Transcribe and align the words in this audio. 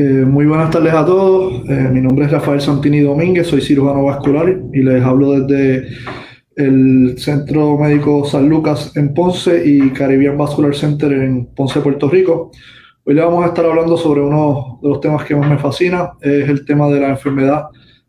Eh, 0.00 0.24
muy 0.24 0.46
buenas 0.46 0.70
tardes 0.70 0.94
a 0.94 1.04
todos. 1.04 1.68
Eh, 1.68 1.88
mi 1.92 2.00
nombre 2.00 2.26
es 2.26 2.30
Rafael 2.30 2.60
Santini 2.60 3.00
Domínguez, 3.00 3.48
soy 3.48 3.60
cirujano 3.60 4.04
vascular 4.04 4.56
y 4.72 4.80
les 4.80 5.02
hablo 5.02 5.40
desde 5.40 5.88
el 6.54 7.16
Centro 7.18 7.76
Médico 7.76 8.24
San 8.24 8.48
Lucas 8.48 8.92
en 8.94 9.12
Ponce 9.12 9.60
y 9.66 9.90
Caribbean 9.90 10.38
Vascular 10.38 10.72
Center 10.72 11.10
en 11.14 11.46
Ponce, 11.46 11.80
Puerto 11.80 12.08
Rico. 12.08 12.52
Hoy 13.02 13.14
le 13.14 13.22
vamos 13.22 13.42
a 13.42 13.48
estar 13.48 13.66
hablando 13.66 13.96
sobre 13.96 14.20
uno 14.20 14.78
de 14.80 14.88
los 14.88 15.00
temas 15.00 15.24
que 15.24 15.34
más 15.34 15.50
me 15.50 15.58
fascina, 15.58 16.12
es 16.20 16.48
el 16.48 16.64
tema 16.64 16.86
de 16.86 17.00
la 17.00 17.08
enfermedad 17.08 17.64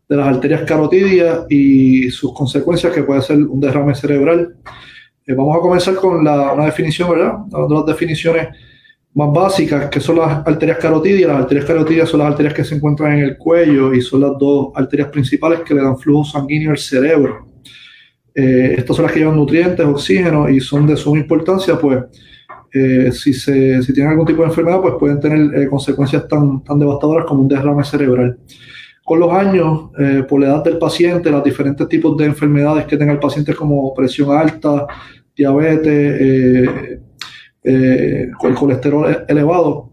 de 0.08 0.16
las 0.16 0.28
arterias 0.28 0.62
carotidias 0.62 1.40
y 1.48 2.08
sus 2.12 2.32
consecuencias, 2.32 2.92
que 2.92 3.02
puede 3.02 3.20
ser 3.20 3.38
un 3.38 3.58
derrame 3.58 3.96
cerebral. 3.96 4.54
Eh, 5.26 5.34
vamos 5.34 5.56
a 5.56 5.60
comenzar 5.60 5.96
con 5.96 6.22
la, 6.22 6.52
una 6.52 6.66
definición, 6.66 7.10
¿verdad? 7.10 7.32
Las 7.50 7.86
definiciones 7.86 8.46
más 9.14 9.32
básicas, 9.32 9.90
que 9.90 10.00
son 10.00 10.16
las 10.16 10.46
arterias 10.46 10.78
carotidias. 10.78 11.28
Las 11.28 11.40
arterias 11.40 11.66
carotidias 11.66 12.08
son 12.08 12.20
las 12.20 12.30
arterias 12.30 12.54
que 12.54 12.64
se 12.64 12.76
encuentran 12.76 13.18
en 13.18 13.24
el 13.24 13.36
cuello 13.36 13.92
y 13.92 14.00
son 14.00 14.20
las 14.20 14.32
dos 14.38 14.68
arterias 14.74 15.08
principales 15.08 15.60
que 15.60 15.74
le 15.74 15.82
dan 15.82 15.98
flujo 15.98 16.24
sanguíneo 16.24 16.70
al 16.70 16.78
cerebro. 16.78 17.46
Eh, 18.34 18.74
estas 18.78 18.96
son 18.96 19.04
las 19.04 19.12
que 19.12 19.20
llevan 19.20 19.36
nutrientes, 19.36 19.84
oxígeno 19.84 20.48
y 20.48 20.60
son 20.60 20.86
de 20.86 20.96
suma 20.96 21.18
importancia, 21.18 21.76
pues 21.76 22.04
eh, 22.72 23.10
si, 23.12 23.34
se, 23.34 23.82
si 23.82 23.92
tienen 23.92 24.12
algún 24.12 24.26
tipo 24.26 24.42
de 24.42 24.48
enfermedad, 24.48 24.80
pues 24.80 24.94
pueden 24.98 25.18
tener 25.18 25.60
eh, 25.60 25.66
consecuencias 25.68 26.28
tan, 26.28 26.62
tan 26.62 26.78
devastadoras 26.78 27.26
como 27.26 27.42
un 27.42 27.48
derrame 27.48 27.84
cerebral. 27.84 28.38
Con 29.02 29.18
los 29.18 29.32
años, 29.32 29.90
por 30.28 30.40
la 30.40 30.46
edad 30.46 30.62
del 30.62 30.78
paciente, 30.78 31.32
los 31.32 31.42
diferentes 31.42 31.88
tipos 31.88 32.16
de 32.16 32.26
enfermedades 32.26 32.84
que 32.84 32.96
tenga 32.96 33.12
el 33.12 33.18
paciente 33.18 33.54
como 33.54 33.92
presión 33.92 34.30
alta, 34.30 34.86
diabetes, 35.34 37.00
eh, 37.62 38.30
el 38.42 38.54
colesterol 38.54 39.24
elevado, 39.28 39.90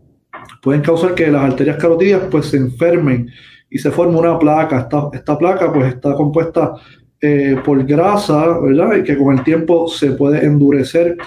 pueden 0.61 0.81
causar 0.81 1.13
que 1.13 1.27
las 1.27 1.43
arterias 1.43 1.77
carotidias 1.77 2.21
pues 2.31 2.47
se 2.47 2.57
enfermen 2.57 3.29
y 3.69 3.77
se 3.77 3.91
forme 3.91 4.17
una 4.17 4.39
placa. 4.39 4.79
Esta, 4.81 5.09
esta 5.13 5.37
placa 5.37 5.71
pues 5.73 5.93
está 5.93 6.13
compuesta 6.15 6.73
eh, 7.19 7.57
por 7.63 7.83
grasa, 7.85 8.59
¿verdad? 8.59 8.97
Y 8.97 9.03
que 9.03 9.17
con 9.17 9.37
el 9.37 9.43
tiempo 9.43 9.87
se 9.87 10.11
puede 10.11 10.45
endurecer 10.45 11.17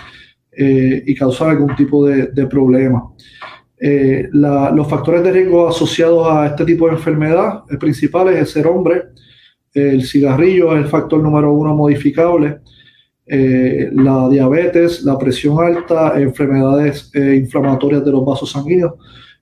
eh, 0.53 1.03
y 1.07 1.15
causar 1.15 1.51
algún 1.51 1.75
tipo 1.77 2.07
de, 2.07 2.47
problema. 2.47 3.03
los 4.33 4.89
factores 4.89 5.23
de 5.23 5.33
riesgo 5.33 5.69
asociados 5.69 6.27
a 6.31 6.47
este 6.47 6.65
tipo 6.65 6.87
de 6.87 6.93
enfermedad 6.93 7.65
principales 7.79 8.37
es 8.37 8.51
ser 8.51 8.67
hombre, 8.67 9.03
el 9.73 10.05
cigarrillo 10.05 10.75
es 10.75 10.83
el 10.83 10.89
factor 10.89 11.23
número 11.23 11.53
uno 11.53 11.75
modificable, 11.75 12.61
eh, 13.33 13.91
la 13.93 14.29
diabetes, 14.29 15.05
la 15.05 15.17
presión 15.17 15.63
alta, 15.63 16.21
enfermedades 16.21 17.13
eh, 17.15 17.37
inflamatorias 17.37 18.05
de 18.05 18.11
los 18.11 18.25
vasos 18.25 18.51
sanguíneos, 18.51 18.95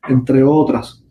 entre 0.07 0.43
otras. 0.43 1.03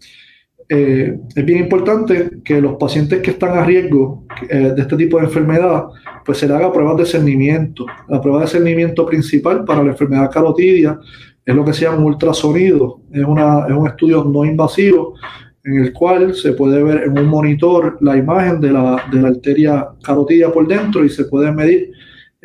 Eh, 0.70 1.18
es 1.36 1.44
bien 1.46 1.58
importante 1.58 2.30
que 2.46 2.62
los 2.62 2.76
pacientes 2.76 3.20
que 3.24 3.32
están 3.32 3.58
a 3.58 3.64
riesgo 3.64 4.28
de 4.48 4.80
este 4.80 4.96
tipo 4.96 5.18
de 5.18 5.24
enfermedad, 5.24 5.86
pues 6.24 6.38
se 6.38 6.48
le 6.48 6.54
haga 6.54 6.72
pruebas 6.72 6.98
de 6.98 7.06
cernimiento. 7.08 7.88
La 8.10 8.22
prueba 8.22 8.42
de 8.42 8.48
cernimiento 8.48 9.08
principal 9.08 9.66
para 9.66 9.82
la 9.84 9.94
enfermedad 9.94 10.30
carotidia 10.30 11.00
es 11.44 11.56
lo 11.56 11.66
que 11.66 11.74
se 11.74 11.86
llama 11.86 12.06
ultrasonido. 12.06 13.02
Es, 13.12 13.26
una, 13.26 13.66
es 13.68 13.74
un 13.74 13.88
estudio 13.88 14.24
no 14.24 14.46
invasivo 14.46 15.16
en 15.64 15.84
el 15.84 15.94
cual 15.94 16.36
se 16.36 16.54
puede 16.54 16.84
ver 16.84 17.06
en 17.06 17.18
un 17.18 17.26
monitor 17.26 17.98
la 18.02 18.16
imagen 18.16 18.62
de 18.62 18.72
la, 18.72 19.04
de 19.12 19.20
la 19.20 19.30
arteria 19.30 19.88
carotidia 20.04 20.52
por 20.52 20.68
dentro 20.68 21.04
y 21.04 21.10
se 21.10 21.26
puede 21.26 21.52
medir 21.52 21.92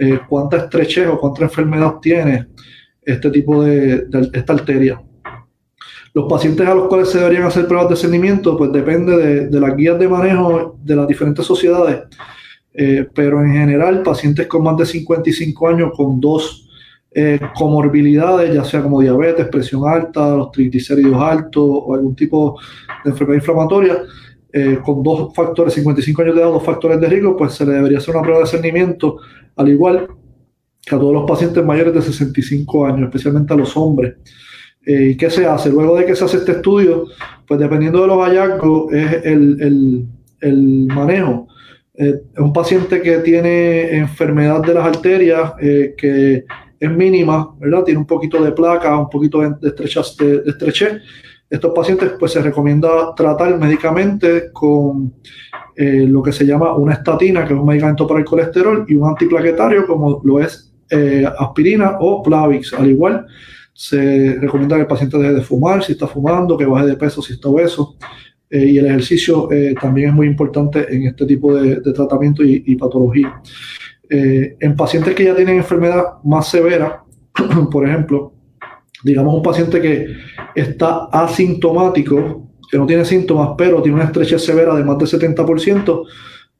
eh, 0.05 0.19
cuánta 0.29 0.57
estrechez 0.57 1.07
o 1.07 1.17
cuánta 1.17 1.45
enfermedad 1.45 2.01
tiene 2.03 2.49
este 3.01 3.31
tipo 3.31 3.63
de, 3.63 4.05
esta 4.33 4.53
arteria. 4.53 5.01
Los 6.13 6.29
pacientes 6.29 6.67
a 6.67 6.75
los 6.75 6.89
cuales 6.89 7.09
se 7.09 7.19
deberían 7.19 7.45
hacer 7.45 7.69
pruebas 7.69 7.91
de 7.91 7.95
seguimiento, 7.95 8.59
pues 8.59 8.73
depende 8.73 9.47
de, 9.47 9.61
las 9.61 9.77
guías 9.77 9.97
de 10.01 10.09
manejo 10.09 10.77
de 10.83 10.97
las 10.97 11.07
diferentes 11.07 11.47
sociedades, 11.47 12.01
eh, 12.75 13.07
pero 13.15 13.45
en 13.45 13.53
general 13.53 14.03
pacientes 14.03 14.49
con 14.49 14.65
más 14.65 14.77
de 14.77 14.87
55 14.87 15.69
años 15.69 15.93
con 15.97 16.21
dos 16.21 16.69
eh, 17.13 17.39
comorbilidades, 17.55 18.53
ya 18.53 18.65
sea 18.65 18.83
como 18.83 19.01
diabetes, 19.01 19.47
presión 19.47 19.87
alta, 19.87 20.35
los 20.35 20.51
triglicéridos 20.51 21.23
altos 21.23 21.63
o 21.65 21.95
algún 21.95 22.17
tipo 22.17 22.59
de 23.05 23.11
enfermedad 23.11 23.39
inflamatoria, 23.39 24.03
con 24.85 25.03
dos 25.03 25.35
factores, 25.35 25.75
55 25.75 26.23
años 26.23 26.35
de 26.35 26.43
edad, 26.43 26.51
dos 26.51 26.65
factores 26.65 27.01
de 27.01 27.09
riesgo, 27.09 27.37
pues 27.37 27.55
se 27.55 27.65
le 27.65 27.73
debería 27.73 27.99
hacer 27.99 28.15
una 28.15 28.23
prueba 28.23 28.41
de 28.41 28.47
seguimiento 28.47 29.19
al 29.57 29.69
igual 29.69 30.09
que 30.85 30.95
a 30.95 30.99
todos 30.99 31.13
los 31.13 31.29
pacientes 31.29 31.65
mayores 31.65 31.95
de 31.95 32.03
65 32.03 32.87
años, 32.87 33.03
especialmente 33.05 33.53
a 33.55 33.57
los 33.57 33.77
hombres. 33.77 34.15
Eh, 34.85 35.11
¿Y 35.11 35.17
qué 35.17 35.31
se 35.31 35.47
hace? 35.47 35.71
Luego 35.71 35.97
de 35.97 36.05
que 36.05 36.17
se 36.17 36.25
hace 36.25 36.39
este 36.39 36.53
estudio, 36.53 37.07
pues 37.47 37.61
dependiendo 37.61 38.03
de 38.03 38.07
los 38.09 38.19
hallazgos, 38.19 38.93
es 38.93 39.25
el, 39.25 40.09
manejo. 40.89 41.47
Eh, 41.95 42.23
un 42.39 42.53
paciente 42.53 43.01
que 43.01 43.19
tiene 43.19 43.97
enfermedad 43.97 44.61
de 44.63 44.75
las 44.75 44.87
arterias 44.87 45.53
eh, 45.61 45.95
que 45.97 46.45
es 46.81 46.91
mínima, 46.91 47.55
¿verdad? 47.61 47.85
Tiene 47.85 48.01
un 48.01 48.07
poquito 48.07 48.43
de 48.43 48.51
placa, 48.51 48.99
un 48.99 49.09
poquito 49.09 49.41
de, 49.41 49.51
de, 49.61 49.71
de 49.71 50.51
estrechez. 50.51 51.01
Estos 51.53 51.75
pacientes, 51.75 52.13
pues 52.19 52.33
se 52.33 52.41
recomienda 52.41 53.15
tratar 53.15 53.59
médicamente 53.59 54.51
con 54.55 55.13
eh, 55.77 56.07
lo 56.09 56.23
que 56.23 56.33
se 56.33 56.47
llama 56.47 56.75
una 56.75 56.95
estatina, 56.95 57.47
que 57.47 57.53
es 57.53 57.61
un 57.61 57.67
medicamento 57.67 58.07
para 58.07 58.21
el 58.21 58.25
colesterol, 58.25 58.87
y 58.89 58.95
un 58.95 59.07
antiplaquetario 59.07 59.87
como 59.87 60.23
lo 60.25 60.41
es 60.41 60.73
eh, 60.89 61.27
aspirina 61.39 61.99
o 62.01 62.23
Plavix. 62.23 62.73
Al 62.73 62.89
igual, 62.89 63.27
se 63.75 64.39
recomienda 64.41 64.77
que 64.77 64.83
el 64.83 64.89
paciente 64.89 65.19
deje 65.19 65.35
de 65.35 65.43
fumar 65.43 65.85
si 65.85 65.93
está 65.93 66.07
fumando, 66.07 66.57
que 66.57 66.65
baje 66.65 66.87
de 66.87 66.97
peso 66.97 67.21
si 67.21 67.35
está 67.35 67.51
obeso. 67.51 67.97
Eh, 68.49 68.69
y 68.69 68.79
el 68.79 68.87
ejercicio 68.87 69.47
también 69.79 70.09
es 70.09 70.15
muy 70.15 70.29
importante 70.29 70.87
en 70.89 71.03
este 71.03 71.27
tipo 71.27 71.55
de, 71.55 71.83
tratamiento 71.93 72.43
y, 72.43 72.65
y 72.67 72.77
patología. 72.77 73.43
en 74.09 74.75
pacientes 74.75 75.15
que 75.15 75.25
ya 75.25 75.37
tienen 75.37 75.59
enfermedad 75.59 76.15
más 76.25 76.49
severa, 76.49 77.05
por 77.71 77.87
ejemplo, 77.87 78.33
digamos 79.03 79.35
un 79.35 79.43
paciente 79.43 79.81
que 79.81 80.07
está 80.55 81.07
asintomático, 81.07 82.51
que 82.71 82.79
no 82.79 82.87
tiene 82.87 83.05
síntomas, 83.05 83.51
pero 83.57 83.83
tiene 83.83 83.97
una 83.97 84.07
estrechez 84.07 84.43
severa 84.43 84.75
de 84.75 84.85
más 84.85 84.99
del 84.99 85.09
70%, 85.09 86.05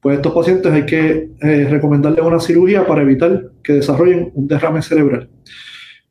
pues 0.03 0.17
estos 0.17 0.35
pacientes 0.35 0.73
hay 0.73 0.85
que 0.85 1.31
eh, 1.41 1.67
recomendarles 1.71 2.25
una 2.25 2.41
cirugía 2.41 2.85
para 2.85 3.03
evitar 3.03 3.53
que 3.63 3.75
desarrollen 3.75 4.33
un 4.35 4.49
derrame 4.49 4.83
cerebral. 4.83 5.31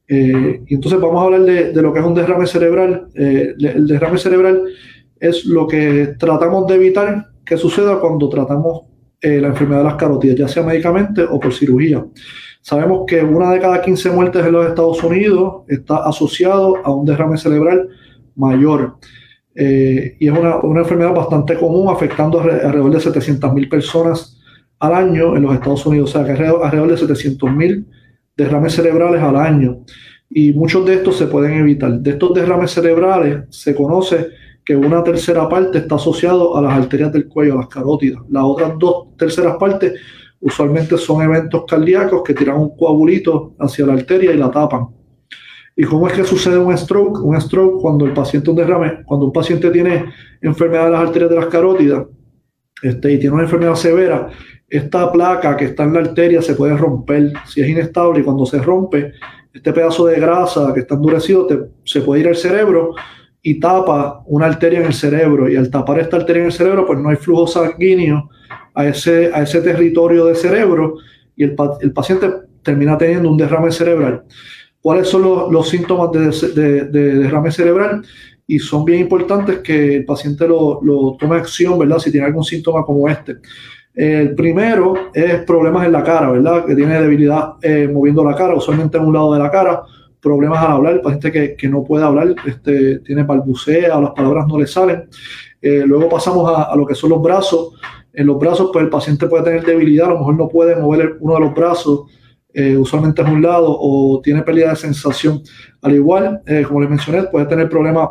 Eh, 0.08 0.62
y 0.66 0.76
entonces 0.76 1.00
vamos 1.00 1.22
a 1.22 1.26
hablar 1.26 1.42
de, 1.42 1.82
lo 1.82 1.94
que 1.94 2.00
es 2.00 2.06
un 2.06 2.16
derrame 2.16 2.48
cerebral. 2.48 3.08
Eh, 3.16 3.54
el 3.60 3.88
derrame 3.88 4.18
cerebral 4.18 4.64
es 5.20 5.46
lo 5.46 5.68
que 5.68 6.16
tratamos 6.18 6.68
de 6.68 6.76
evitar 6.76 7.28
que 7.46 7.58
suceda 7.58 8.00
cuando 8.00 8.30
tratamos 8.30 8.84
la 9.24 9.50
enfermedad 9.50 9.82
de 9.82 9.86
las 9.86 9.96
carotidas, 9.98 10.36
ya 10.36 10.48
sea 10.48 10.64
médicamente 10.64 11.22
o 11.22 11.40
por 11.40 11.54
cirugía. 11.54 12.04
Sabemos 12.62 13.06
que 13.08 13.24
una 13.24 13.52
de 13.52 13.60
cada 13.60 13.82
15 13.82 14.12
muertes 14.12 14.46
en 14.46 14.52
los 14.52 14.68
Estados 14.68 15.04
Unidos 15.04 15.64
está 15.68 15.98
asociado 15.98 16.78
a 16.84 16.94
un 16.94 17.06
derrame 17.06 17.38
cerebral 17.38 17.90
mayor. 18.36 18.98
Eh, 19.56 20.16
y 20.20 20.28
es 20.28 20.34
una, 20.34 20.80
enfermedad 20.80 21.14
bastante 21.14 21.58
común, 21.58 21.90
afectando 21.90 22.40
alrededor 22.40 22.92
de 22.92 23.00
700.000 23.00 23.70
personas 23.70 24.40
al 24.80 24.94
año 24.94 25.36
en 25.36 25.44
los 25.44 25.54
Estados 25.54 25.86
Unidos, 25.86 26.12
o 26.12 26.14
sea, 26.14 26.26
que 26.26 26.32
alrededor, 26.32 26.88
de 26.88 26.96
700.000 26.96 27.86
derrames 28.38 28.74
cerebrales 28.74 29.22
al 29.22 29.36
año. 29.36 29.80
Y 30.30 30.54
muchos 30.54 30.86
de 30.86 30.96
estos 30.96 31.18
se 31.18 31.28
pueden 31.28 31.60
evitar. 31.60 31.92
De 32.00 32.12
estos 32.12 32.34
derrames 32.34 32.72
cerebrales 32.72 33.44
se 33.50 33.76
conoce 33.76 34.30
que 34.64 34.76
una 34.76 35.04
tercera 35.04 35.50
parte 35.50 35.80
está 35.80 35.96
asociado 35.96 36.56
a 36.56 36.62
las 36.62 36.74
arterias 36.74 37.12
del 37.12 37.28
cuello, 37.28 37.54
a 37.54 37.58
las 37.58 37.68
carótidas. 37.68 38.22
Las 38.30 38.44
otras 38.44 38.74
dos 38.78 39.18
terceras 39.18 39.58
partes 39.58 39.94
usualmente 40.42 40.98
son 40.98 41.22
eventos 41.22 41.64
cardíacos 41.68 42.24
que 42.24 42.34
tiran 42.34 42.58
un 42.58 42.76
coagulito 42.76 43.54
hacia 43.60 43.86
la 43.86 43.94
arteria 43.94 44.32
y 44.32 44.38
la 44.38 44.52
tapan. 44.52 44.88
¿Y 45.76 45.84
cómo 45.86 46.08
es 46.08 46.14
que 46.14 46.24
sucede 46.24 46.58
un 46.58 46.78
stroke? 46.78 47.24
Un 47.24 47.40
stroke 47.40 47.82
cuando 47.82 48.06
el 48.06 48.14
paciente 48.14 48.50
un 48.50 48.58
derrame, 48.58 49.04
cuando 49.06 49.28
un 49.28 49.32
paciente 49.32 49.70
tiene 49.70 50.06
enfermedad 50.42 50.86
de 50.86 50.92
las 50.92 51.02
arterias 51.02 51.30
de 51.30 51.36
las 51.38 51.46
carótidas 51.46 52.06
este, 52.84 53.14
y 53.14 53.20
tiene 53.20 53.36
una 53.36 53.44
enfermedad 53.44 53.76
severa, 53.76 54.30
esta 54.68 55.12
placa 55.12 55.56
que 55.56 55.66
está 55.66 55.84
en 55.84 55.94
la 55.94 56.00
arteria 56.00 56.42
se 56.42 56.56
puede 56.56 56.76
romper 56.76 57.32
si 57.46 57.62
es 57.62 57.70
inestable 57.70 58.22
y 58.22 58.24
cuando 58.24 58.46
se 58.46 58.60
rompe, 58.62 59.14
este 59.54 59.74
pedazo 59.74 60.06
de 60.06 60.20
grasa 60.20 60.74
que 60.74 60.82
está 60.82 60.96
endurecido 60.96 61.48
se 61.84 62.02
puede 62.02 62.22
ir 62.22 62.28
al 62.30 62.36
cerebro 62.36 62.96
y 63.44 63.60
tapa 63.60 64.22
una 64.26 64.46
arteria 64.46 64.80
en 64.80 64.86
el 64.86 64.94
cerebro. 64.94 65.50
Y 65.50 65.56
al 65.56 65.70
tapar 65.70 66.00
esta 66.00 66.18
arteria 66.18 66.42
en 66.42 66.48
el 66.48 66.52
cerebro, 66.54 66.86
pues 66.86 67.00
no 67.00 67.10
hay 67.10 67.16
flujo 67.16 67.48
sanguíneo 67.48 68.30
a 68.74 68.86
ese, 68.86 69.32
a 69.34 69.44
ese 69.44 69.62
territorio 69.62 70.26
de 70.26 70.36
cerebro 70.36 70.96
y 71.36 71.44
el, 71.44 71.56
paciente 71.94 72.30
termina 72.62 72.98
teniendo 72.98 73.30
un 73.30 73.38
derrame 73.38 73.72
cerebral. 73.72 74.24
¿Cuáles 74.80 75.08
son 75.08 75.24
los, 75.24 75.52
los 75.52 75.70
síntomas 75.70 76.12
de, 76.12 76.86
de, 76.86 77.16
derrame 77.18 77.52
cerebral? 77.52 78.04
Y 78.48 78.60
son 78.60 78.86
bien 78.86 79.00
importantes 79.00 79.60
que 79.60 79.98
el 79.98 80.06
paciente 80.06 80.48
lo, 80.48 80.80
lo 80.84 81.16
tome 81.20 81.38
acción, 81.38 81.80
¿verdad? 81.80 82.00
Si 82.00 82.12
tiene 82.12 82.28
algún 82.28 82.44
síntoma 82.44 82.84
como 82.84 83.08
este. 83.08 83.38
El 83.94 84.36
primero 84.36 84.94
es 85.14 85.44
problemas 85.44 85.86
en 85.86 85.92
la 85.92 86.04
cara, 86.04 86.32
¿verdad? 86.32 86.66
Que 86.66 86.76
tiene 86.76 87.00
debilidad 87.02 87.54
eh, 87.62 87.90
moviendo 87.92 88.24
la 88.24 88.36
cara, 88.36 88.56
usualmente 88.56 88.98
en 88.98 89.06
un 89.06 89.14
lado 89.14 89.34
de 89.34 89.40
la 89.40 89.52
cara, 89.52 89.82
problemas 90.22 90.64
al 90.64 90.72
hablar, 90.74 90.94
el 90.94 91.02
paciente 91.02 91.32
que, 91.32 91.56
que 91.56 91.68
no 91.68 91.84
puede 91.84 92.06
hablar, 92.06 92.36
este, 92.46 93.00
tiene 93.00 93.24
balbucea, 93.24 94.00
las 94.00 94.12
palabras 94.12 94.46
no 94.48 94.60
le 94.60 94.68
salen. 94.68 95.10
Eh, 95.62 95.84
luego 95.86 96.10
pasamos 96.10 96.50
a, 96.50 96.64
a, 96.64 96.76
lo 96.76 96.86
que 96.86 96.96
son 96.96 97.10
los 97.10 97.22
brazos. 97.22 97.74
En 98.14 98.28
los 98.28 98.40
brazos, 98.40 98.70
pues 98.72 98.84
el 98.84 98.90
paciente 98.90 99.28
puede 99.28 99.44
tener 99.44 99.66
debilidad, 99.66 100.08
a 100.08 100.14
lo 100.14 100.20
mejor 100.20 100.36
no 100.36 100.48
puede 100.48 100.76
mover 100.76 101.18
uno 101.20 101.36
de 101.36 101.40
los 101.40 101.54
brazos, 101.54 102.12
eh, 102.54 102.76
usualmente 102.78 103.22
es 103.22 103.28
un 103.28 103.42
lado, 103.42 103.68
o 103.68 104.22
tiene 104.22 104.44
pérdida 104.44 104.70
de 104.70 104.76
sensación. 104.76 105.42
Al 105.82 105.96
igual, 105.96 106.42
como 106.68 106.82
les 106.82 106.90
mencioné, 106.90 107.24
puede 107.24 107.46
tener 107.46 107.70
problemas 107.70 108.10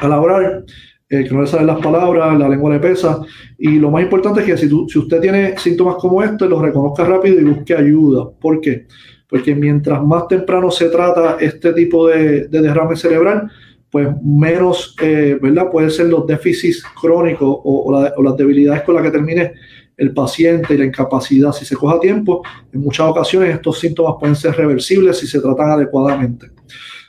al 0.00 0.12
hablar, 0.12 0.64
que 1.08 1.28
no 1.30 1.42
le 1.42 1.46
salen 1.46 1.66
las 1.66 1.80
palabras, 1.80 2.38
la 2.38 2.48
lengua 2.48 2.72
le 2.72 2.78
pesa. 2.78 3.20
Y 3.58 3.78
lo 3.78 3.90
más 3.90 4.02
importante 4.02 4.40
es 4.40 4.46
que 4.46 4.56
si, 4.56 4.68
si 4.68 4.98
usted 4.98 5.20
tiene 5.20 5.58
síntomas 5.58 5.96
como 5.96 6.22
este, 6.22 6.48
los 6.48 6.62
reconozca 6.62 7.04
rápido 7.04 7.40
y 7.40 7.44
busque 7.44 7.74
ayuda. 7.74 8.30
¿Por 8.40 8.60
qué? 8.60 8.86
Porque 9.30 9.54
mientras 9.54 10.02
más 10.02 10.26
temprano 10.28 10.70
se 10.70 10.88
trata 10.88 11.36
este 11.40 11.72
tipo 11.72 12.08
de, 12.08 12.48
derrame 12.48 12.96
cerebral, 12.96 13.50
pues 13.90 14.08
menos, 14.22 14.94
eh, 15.00 15.38
¿verdad? 15.40 15.70
Pueden 15.70 15.90
ser 15.90 16.06
los 16.06 16.26
déficits 16.26 16.82
crónicos 17.00 17.60
o, 17.64 18.22
las 18.22 18.36
debilidades 18.36 18.82
con 18.82 18.96
las 18.96 19.04
que 19.04 19.10
termine 19.10 19.52
el 19.96 20.12
paciente 20.12 20.74
y 20.74 20.78
la 20.78 20.84
incapacidad. 20.84 21.52
Si 21.52 21.64
se 21.64 21.76
coja 21.76 22.00
tiempo, 22.00 22.42
en 22.72 22.80
muchas 22.80 23.06
ocasiones 23.06 23.54
estos 23.54 23.78
síntomas 23.78 24.14
pueden 24.18 24.34
ser 24.34 24.56
reversibles 24.56 25.18
si 25.18 25.26
se 25.26 25.40
tratan 25.40 25.70
adecuadamente. 25.70 26.48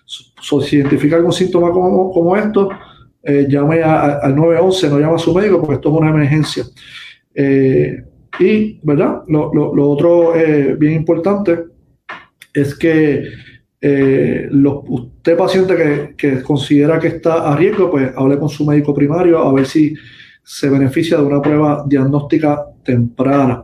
si 0.05 0.75
identifica 0.75 1.15
algún 1.15 1.33
síntoma 1.33 1.71
como, 1.71 2.11
como 2.11 2.35
esto, 2.35 2.69
eh, 3.23 3.45
llame 3.47 3.83
al 3.83 4.35
911, 4.35 4.89
no 4.89 4.99
llama 4.99 5.15
a 5.15 5.19
su 5.19 5.33
médico 5.33 5.59
porque 5.59 5.75
esto 5.75 5.89
es 5.89 5.95
una 5.95 6.09
emergencia. 6.09 6.65
Eh, 7.33 8.03
y, 8.39 8.79
¿verdad? 8.83 9.21
Lo, 9.27 9.53
lo, 9.53 9.89
otro 9.89 10.35
eh, 10.35 10.75
bien 10.75 10.93
importante 10.93 11.70
es 12.53 12.75
que 12.75 13.23
usted 14.87 15.37
paciente 15.37 16.15
que, 16.15 16.41
considera 16.43 16.99
que 16.99 17.07
está 17.07 17.51
a 17.51 17.55
riesgo, 17.55 17.89
pues 17.89 18.11
hable 18.15 18.37
con 18.37 18.49
su 18.49 18.65
médico 18.65 18.93
primario 18.93 19.39
a 19.39 19.51
ver 19.53 19.65
si 19.65 19.93
se 20.43 20.69
beneficia 20.69 21.17
de 21.17 21.23
una 21.23 21.41
prueba 21.41 21.83
diagnóstica 21.87 22.63
temprana. 22.83 23.63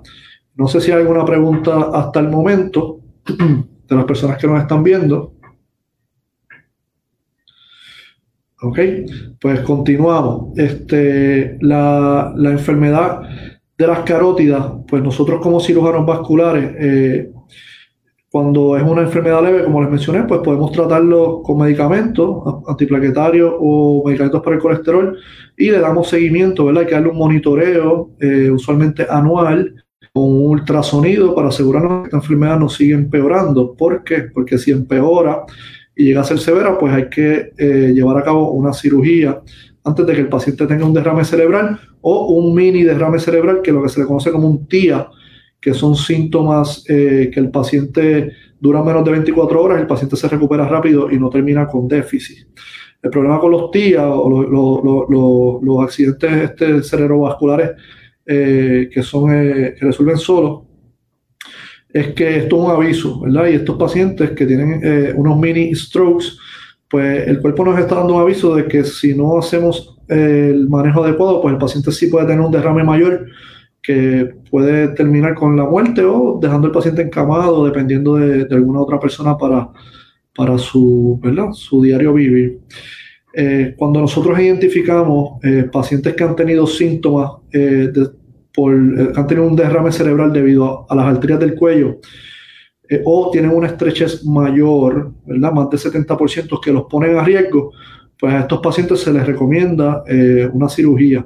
No 0.56 0.68
sé 0.68 0.82
si 0.82 0.92
hay 0.92 1.02
alguna 1.02 1.26
pregunta 1.26 1.92
hasta 1.94 2.20
el 2.20 2.30
momento 2.30 3.00
de 3.28 3.96
las 3.96 4.06
personas 4.06 4.38
que 4.38 4.48
nos 4.48 4.62
están 4.62 4.84
viendo. 4.84 5.34
Ok, 8.62 8.80
pues 9.40 9.60
continuamos. 9.62 10.58
Este, 10.58 11.58
la, 11.62 12.34
enfermedad 12.38 13.22
de 13.78 13.88
las 13.88 14.00
carótidas, 14.00 14.66
pues 14.88 15.04
nosotros 15.04 15.40
como 15.42 15.60
cirujanos 15.60 16.08
vasculares, 16.08 16.72
eh, 16.80 17.32
cuando 18.30 18.76
es 18.76 18.84
una 18.84 19.04
enfermedad 19.04 19.42
leve, 19.42 19.64
como 19.64 19.82
les 19.82 19.90
mencioné, 19.90 20.24
pues 20.24 20.42
podemos 20.44 20.72
tratarlo 20.72 21.42
con 21.44 21.60
medicamentos 21.60 22.44
antiplaquetarios 22.68 23.54
o 23.58 24.04
medicamentos 24.06 24.42
para 24.42 24.58
el 24.58 24.62
colesterol 24.62 25.18
y 25.56 25.72
le 25.72 25.80
damos 25.80 26.10
seguimiento, 26.10 26.66
¿verdad? 26.66 26.82
Hay 26.82 26.88
que 26.88 26.96
darle 26.96 27.10
un 27.10 27.18
monitoreo, 27.18 28.12
eh, 28.20 28.52
usualmente 28.52 29.08
anual, 29.10 29.74
con 30.14 30.24
un 30.26 30.50
ultrasonido 30.50 31.34
para 31.34 31.50
asegurarnos 31.50 32.02
que 32.02 32.08
esta 32.08 32.18
enfermedad 32.18 32.60
no 32.60 32.70
sigue 32.70 32.94
empeorando. 32.96 33.74
¿Por 33.76 34.04
qué? 34.04 34.24
Porque 34.34 34.58
si 34.58 34.72
empeora, 34.72 35.44
y 35.96 36.06
llega 36.06 36.22
a 36.22 36.26
ser 36.26 36.40
severa, 36.40 36.78
pues 36.78 36.94
hay 36.94 37.10
que 37.10 37.54
eh, 37.58 37.92
llevar 37.94 38.18
a 38.18 38.24
cabo 38.24 38.52
una 38.52 38.74
cirugía 38.74 39.42
antes 39.84 40.06
de 40.06 40.14
que 40.14 40.22
el 40.22 40.30
paciente 40.30 40.68
tenga 40.68 40.86
un 40.86 40.94
derrame 40.94 41.24
cerebral 41.24 41.80
o 42.02 42.28
un 42.28 42.54
mini 42.54 42.84
derrame 42.84 43.20
cerebral, 43.20 43.62
que 43.62 43.72
es 43.72 43.76
lo 43.76 43.82
que 43.82 43.90
se 43.90 44.02
le 44.02 44.06
conoce 44.06 44.32
como 44.32 44.48
un 44.48 44.68
TIA, 44.68 45.08
que 45.60 45.74
son 45.74 45.96
síntomas 45.96 46.84
eh, 46.88 47.30
que 47.34 47.40
el 47.40 47.50
paciente 47.50 48.32
dura 48.60 48.84
menos 48.84 49.04
de 49.04 49.12
24 49.12 49.62
horas, 49.62 49.80
el 49.80 49.88
paciente 49.88 50.16
se 50.16 50.28
recupera 50.28 50.68
rápido 50.68 51.12
y 51.12 51.20
no 51.20 51.30
termina 51.30 51.68
con 51.68 51.88
déficit. 51.88 52.48
El 53.02 53.10
problema 53.10 53.40
con 53.40 53.52
los 53.52 53.72
TIA 53.72 54.08
o 54.10 55.60
los 55.62 55.84
accidentes 55.84 56.32
este, 56.32 56.84
cerebrovasculares 56.84 57.72
eh, 58.26 58.90
que, 58.92 59.04
son, 59.04 59.30
que 59.30 59.78
resuelven 59.80 60.18
solos 60.18 60.68
es 61.90 62.14
que 62.14 62.38
esto 62.38 62.58
es 62.58 62.62
un 62.64 62.72
aviso, 62.72 63.22
¿verdad? 63.22 63.48
Y 63.48 63.56
estos 63.56 63.78
pacientes 63.78 64.32
que 64.32 64.46
tienen 64.46 64.82
eh, 64.84 65.14
unos 65.16 65.38
mini 65.40 65.74
strokes, 65.74 66.38
pues 66.90 67.28
el 67.28 67.40
cuerpo 67.42 67.66
nos 67.66 67.80
está 67.80 67.96
dando 67.96 68.16
un 68.16 68.22
aviso 68.22 68.56
de 68.56 68.66
que 68.66 68.84
si 68.84 69.16
no 69.16 69.38
hacemos 69.38 69.98
el 70.08 70.70
manejo 70.70 71.04
adecuado, 71.04 71.42
pues 71.42 71.54
el 71.54 71.60
paciente 71.60 71.92
sí 71.92 72.08
puede 72.08 72.28
tener 72.28 72.42
un 72.42 72.52
derrame 72.52 72.84
mayor 72.84 73.28
que 73.88 74.36
puede 74.52 74.90
terminar 74.90 75.34
con 75.34 75.56
la 75.56 75.64
muerte 75.64 76.04
o 76.04 76.38
dejando 76.42 76.68
al 76.68 76.74
paciente 76.74 77.02
encamado, 77.02 77.66
dependiendo 77.66 78.16
de, 78.16 78.46
alguna 78.54 78.82
otra 78.82 79.00
persona 79.00 79.38
para, 79.38 79.70
para 80.36 80.58
su, 80.58 81.18
¿verdad? 81.24 81.54
su 81.54 81.82
diario 81.82 82.14
vivir. 82.14 82.60
Eh, 83.34 83.76
cuando 83.78 84.02
nosotros 84.02 84.38
identificamos 84.38 85.40
eh, 85.44 85.70
pacientes 85.72 86.14
que 86.16 86.24
han 86.24 86.36
tenido 86.36 86.68
síntomas 86.68 87.32
de, 87.52 88.10
por, 88.58 88.74
eh, 88.74 89.12
han 89.16 89.28
tenido 89.28 89.48
un 89.48 89.56
derrame 89.56 89.92
cerebral 89.92 90.34
debido 90.34 90.88
a, 90.90 90.96
las 90.96 91.06
arterias 91.06 91.40
del 91.40 91.54
cuello 91.54 92.00
eh, 92.90 93.04
o 93.06 93.30
tienen 93.30 93.52
una 93.52 93.68
estrechez 93.68 94.26
mayor, 94.26 95.14
¿verdad? 95.28 95.54
Más 95.54 95.70
del 95.70 95.80
70% 95.80 96.60
que 96.60 96.74
los 96.74 96.86
ponen 96.90 97.18
a 97.18 97.24
riesgo, 97.24 97.72
pues 98.20 98.34
a 98.34 98.40
estos 98.40 98.60
pacientes 98.60 99.02
se 99.02 99.14
les 99.14 99.28
recomienda 99.28 100.04
eh, 100.08 100.50
una 100.52 100.68
cirugía. 100.68 101.26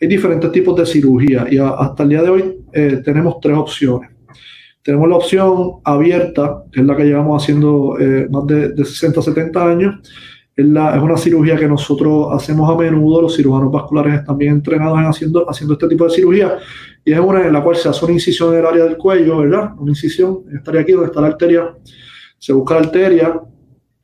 Hay 0.00 0.08
diferentes 0.08 0.50
tipos 0.50 0.76
de 0.76 0.86
cirugía 0.86 1.46
y 1.50 1.58
hasta 1.58 2.02
el 2.02 2.08
día 2.08 2.22
de 2.22 2.30
hoy 2.30 2.56
tenemos 3.04 3.38
tres 3.40 3.56
opciones. 3.56 4.10
Tenemos 4.82 5.08
la 5.08 5.16
opción 5.16 5.72
abierta, 5.84 6.64
que 6.72 6.80
es 6.80 6.86
la 6.86 6.96
que 6.96 7.04
llevamos 7.04 7.42
haciendo 7.42 7.98
más 8.30 8.46
de, 8.46 8.70
de 8.70 8.84
60, 8.84 9.20
70 9.20 9.70
años, 9.70 10.00
es, 10.60 10.66
una 10.66 11.16
cirugía 11.16 11.56
que 11.56 11.66
nosotros 11.66 12.28
hacemos 12.32 12.70
a 12.70 12.76
menudo, 12.76 13.22
los 13.22 13.36
cirujanos 13.36 13.72
vasculares 13.72 14.20
están 14.20 14.36
bien 14.36 14.54
entrenados 14.54 14.98
en 14.98 15.06
haciendo, 15.06 15.48
haciendo 15.48 15.74
este 15.74 15.88
tipo 15.88 16.04
de 16.04 16.10
cirugía, 16.10 16.58
y 17.04 17.12
es 17.12 17.20
una 17.20 17.46
en 17.46 17.52
la 17.52 17.62
cual 17.62 17.76
se 17.76 17.88
hace 17.88 18.04
una 18.04 18.14
incisión 18.14 18.52
en 18.52 18.60
el 18.60 18.66
área 18.66 18.84
del 18.84 18.96
cuello, 18.96 19.38
¿verdad? 19.38 19.72
Una 19.78 19.92
incisión, 19.92 20.44
estaría 20.54 20.82
aquí 20.82 20.92
donde 20.92 21.06
está 21.06 21.20
la 21.20 21.28
arteria, 21.28 21.74
se 22.38 22.52
busca 22.52 22.74
la 22.74 22.80
arteria, 22.80 23.40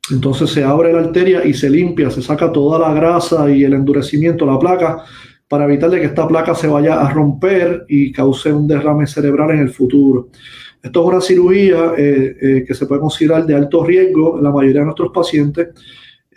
entonces 0.09 0.49
se 0.49 0.63
abre 0.63 0.93
la 0.93 0.99
arteria 0.99 1.45
y 1.45 1.53
se 1.53 1.69
limpia, 1.69 2.09
se 2.09 2.21
saca 2.21 2.51
toda 2.51 2.79
la 2.79 2.93
grasa 2.93 3.49
y 3.51 3.63
el 3.63 3.73
endurecimiento, 3.73 4.45
la 4.45 4.57
placa, 4.57 5.03
para 5.47 5.65
evitar 5.65 5.89
que 5.91 6.03
esta 6.03 6.27
placa 6.27 6.53
se 6.55 6.67
vaya 6.67 7.01
a 7.01 7.09
romper 7.09 7.85
y 7.87 8.11
cause 8.11 8.51
un 8.51 8.67
derrame 8.67 9.07
cerebral 9.07 9.51
en 9.51 9.59
el 9.59 9.69
futuro. 9.69 10.29
Esto 10.81 11.01
es 11.01 11.07
una 11.07 11.21
cirugía 11.21 11.93
eh, 11.97 12.37
eh, 12.41 12.65
que 12.67 12.73
se 12.73 12.85
puede 12.85 13.01
considerar 13.01 13.45
de 13.45 13.55
alto 13.55 13.83
riesgo 13.83 14.37
en 14.37 14.43
la 14.43 14.51
mayoría 14.51 14.81
de 14.81 14.85
nuestros 14.85 15.11
pacientes 15.11 15.69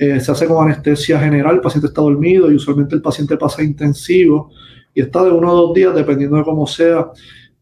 eh, 0.02 0.18
se 0.18 0.32
hace 0.32 0.46
con 0.46 0.64
anestesia 0.64 1.20
general, 1.20 1.56
el 1.56 1.60
paciente 1.60 1.88
está 1.88 2.00
dormido 2.00 2.50
y 2.50 2.54
usualmente 2.54 2.94
el 2.94 3.02
paciente 3.02 3.36
pasa 3.36 3.62
intensivo 3.62 4.50
y 4.94 5.02
está 5.02 5.22
de 5.22 5.30
uno 5.30 5.50
a 5.50 5.52
dos 5.52 5.74
días 5.74 5.94
dependiendo 5.94 6.38
de 6.38 6.42
cómo 6.42 6.66
sea 6.66 7.10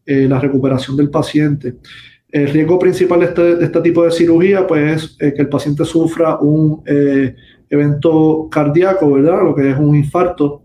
eh, 0.05 0.25
la 0.25 0.39
recuperación 0.39 0.95
del 0.95 1.09
paciente. 1.09 1.75
El 2.31 2.47
riesgo 2.47 2.79
principal 2.79 3.19
de 3.19 3.25
este, 3.25 3.65
este 3.65 3.81
tipo 3.81 4.05
de 4.05 4.11
cirugía 4.11 4.65
pues, 4.65 5.17
es 5.19 5.33
que 5.33 5.41
el 5.41 5.49
paciente 5.49 5.83
sufra 5.83 6.37
un 6.39 6.81
evento 7.69 8.47
cardíaco, 8.49 9.11
¿verdad? 9.11 9.43
Lo 9.43 9.53
que 9.53 9.71
es 9.71 9.77
un 9.77 9.95
infarto 9.97 10.61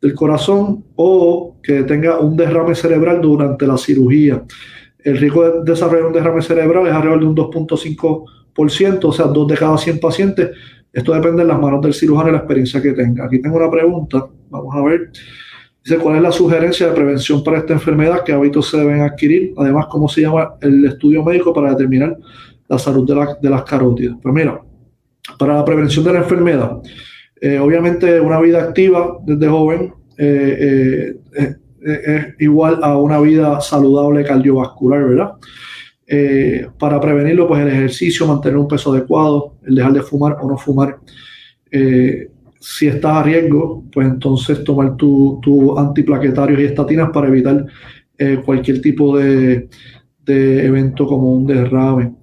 del 0.00 0.14
corazón 0.14 0.84
o 0.96 1.56
que 1.62 1.82
tenga 1.82 2.18
un 2.20 2.36
derrame 2.36 2.74
cerebral 2.74 3.20
durante 3.20 3.66
la 3.66 3.76
cirugía. 3.76 4.42
El 4.98 5.18
riesgo 5.18 5.48
de 5.48 5.70
desarrollar 5.70 6.06
un 6.06 6.12
derrame 6.12 6.42
cerebral 6.42 6.86
es 6.86 6.92
alrededor 6.92 7.20
de 7.20 7.26
un 7.26 7.36
2.5%, 7.36 9.04
o 9.04 9.12
sea, 9.12 9.26
dos 9.26 9.48
de 9.48 9.56
cada 9.56 9.78
100 9.78 10.00
pacientes 10.00 10.50
esto 10.92 11.12
depende 11.12 11.42
de 11.42 11.48
las 11.48 11.60
manos 11.60 11.80
del 11.82 11.94
cirujano 11.94 12.30
y 12.30 12.32
la 12.32 12.38
experiencia 12.38 12.80
que 12.80 12.92
tenga. 12.92 13.26
Aquí 13.26 13.40
tengo 13.40 13.56
una 13.56 13.70
pregunta, 13.70 14.26
vamos 14.50 14.74
a 14.74 14.82
ver. 14.82 15.10
Dice, 15.84 15.98
¿cuál 15.98 16.16
es 16.16 16.22
la 16.22 16.32
sugerencia 16.32 16.88
de 16.88 16.92
prevención 16.92 17.44
para 17.44 17.58
esta 17.58 17.74
enfermedad? 17.74 18.22
¿Qué 18.24 18.32
hábitos 18.32 18.68
se 18.68 18.78
deben 18.78 19.02
adquirir? 19.02 19.54
Además, 19.56 19.86
¿cómo 19.90 20.08
se 20.08 20.22
llama 20.22 20.54
el 20.60 20.84
estudio 20.84 21.22
médico 21.22 21.52
para 21.52 21.70
determinar 21.70 22.16
la 22.66 22.78
salud 22.78 23.06
de, 23.40 23.48
las 23.48 23.62
carótidas? 23.64 24.16
Pues 24.20 24.34
mira, 24.34 24.60
para 25.38 25.54
la 25.54 25.64
prevención 25.64 26.04
de 26.04 26.12
la 26.14 26.18
enfermedad, 26.20 26.78
eh, 27.40 27.58
obviamente 27.58 28.20
una 28.20 28.40
vida 28.40 28.62
activa 28.62 29.18
desde 29.24 29.48
joven 29.48 29.92
eh, 30.16 31.14
eh, 31.36 31.54
es 31.80 32.26
igual 32.40 32.80
a 32.82 32.96
una 32.96 33.20
vida 33.20 33.60
saludable 33.60 34.24
cardiovascular, 34.24 35.04
¿verdad? 35.04 35.32
Para 36.78 37.00
prevenirlo, 37.00 37.46
pues 37.46 37.62
el 37.62 37.68
ejercicio, 37.68 38.26
mantener 38.26 38.56
un 38.56 38.66
peso 38.66 38.92
adecuado, 38.92 39.54
el 39.64 39.76
dejar 39.76 39.92
de 39.92 40.02
fumar 40.02 40.36
o 40.40 40.48
no 40.48 40.58
fumar, 40.58 40.98
si 42.60 42.88
estás 42.88 43.16
a 43.16 43.22
riesgo, 43.22 43.84
pues 43.92 44.08
entonces 44.08 44.64
tomar 44.64 44.96
tu, 44.96 45.38
tu 45.40 45.78
antiplaquetarios 45.78 46.60
y 46.60 46.64
estatinas 46.64 47.10
para 47.12 47.28
evitar 47.28 47.64
cualquier 48.44 48.80
tipo 48.80 49.16
de, 49.16 49.68
de, 50.24 50.66
evento 50.66 51.06
como 51.06 51.32
un 51.32 51.46
derrame. 51.46 52.14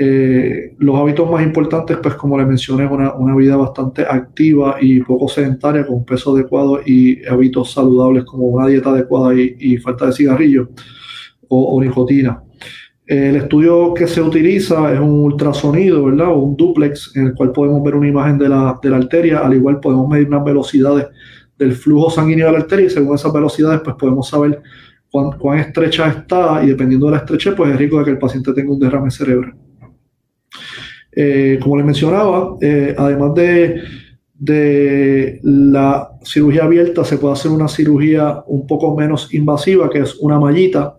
Eh, 0.00 0.76
los 0.78 0.96
hábitos 0.96 1.28
más 1.28 1.42
importantes, 1.42 1.98
pues 2.00 2.14
como 2.14 2.38
le 2.38 2.46
mencioné, 2.46 2.86
una, 2.86 3.14
una 3.14 3.34
vida 3.34 3.56
bastante 3.56 4.02
activa 4.02 4.76
y 4.80 5.00
poco 5.00 5.26
sedentaria, 5.26 5.84
con 5.84 6.04
peso 6.04 6.36
adecuado 6.36 6.80
y 6.86 7.26
hábitos 7.26 7.72
saludables 7.72 8.22
como 8.22 8.44
una 8.44 8.68
dieta 8.68 8.90
adecuada 8.90 9.34
y, 9.34 9.76
falta 9.78 10.06
de 10.06 10.12
cigarrillos 10.12 10.68
o, 11.48 11.82
nicotina. 11.82 12.40
El 13.06 13.36
estudio 13.36 13.92
que 13.92 14.06
se 14.06 14.22
utiliza 14.22 14.92
es 14.92 15.00
un 15.00 15.20
ultrasonido, 15.24 16.04
¿verdad? 16.04 16.28
O 16.28 16.38
un 16.38 16.56
duplex 16.56 17.16
en 17.16 17.28
el 17.28 17.34
cual 17.34 17.50
podemos 17.50 17.82
ver 17.82 17.96
una 17.96 18.06
imagen 18.06 18.38
de 18.38 18.48
la, 18.50 18.78
arteria, 18.92 19.40
al 19.40 19.54
igual 19.54 19.80
podemos 19.80 20.08
medir 20.08 20.28
unas 20.28 20.44
velocidades 20.44 21.08
del 21.58 21.72
flujo 21.72 22.08
sanguíneo 22.08 22.46
de 22.46 22.52
la 22.52 22.58
arteria 22.58 22.86
y 22.86 22.90
según 22.90 23.16
esas 23.16 23.32
velocidades 23.32 23.80
pues 23.82 23.96
podemos 23.96 24.28
saber 24.28 24.62
cuán, 25.10 25.36
cuán 25.38 25.58
estrecha 25.58 26.06
está 26.06 26.62
y 26.62 26.68
dependiendo 26.68 27.06
de 27.06 27.12
la 27.12 27.18
estrechez 27.18 27.54
pues 27.56 27.72
es 27.72 27.78
riesgo 27.78 27.98
de 27.98 28.04
que 28.04 28.10
el 28.12 28.18
paciente 28.18 28.52
tenga 28.52 28.72
un 28.72 28.78
derrame 28.78 29.10
cerebral. 29.10 29.54
Eh, 31.12 31.58
como 31.60 31.76
les 31.76 31.86
mencionaba, 31.86 32.56
eh, 32.60 32.94
además 32.96 33.34
de, 33.34 33.82
de 34.34 35.40
la 35.42 36.10
cirugía 36.22 36.64
abierta 36.64 37.04
se 37.04 37.18
puede 37.18 37.32
hacer 37.32 37.50
una 37.50 37.66
cirugía 37.66 38.42
un 38.46 38.66
poco 38.66 38.94
menos 38.96 39.32
invasiva 39.34 39.90
que 39.90 40.00
es 40.00 40.16
una 40.20 40.38
mallita 40.38 40.94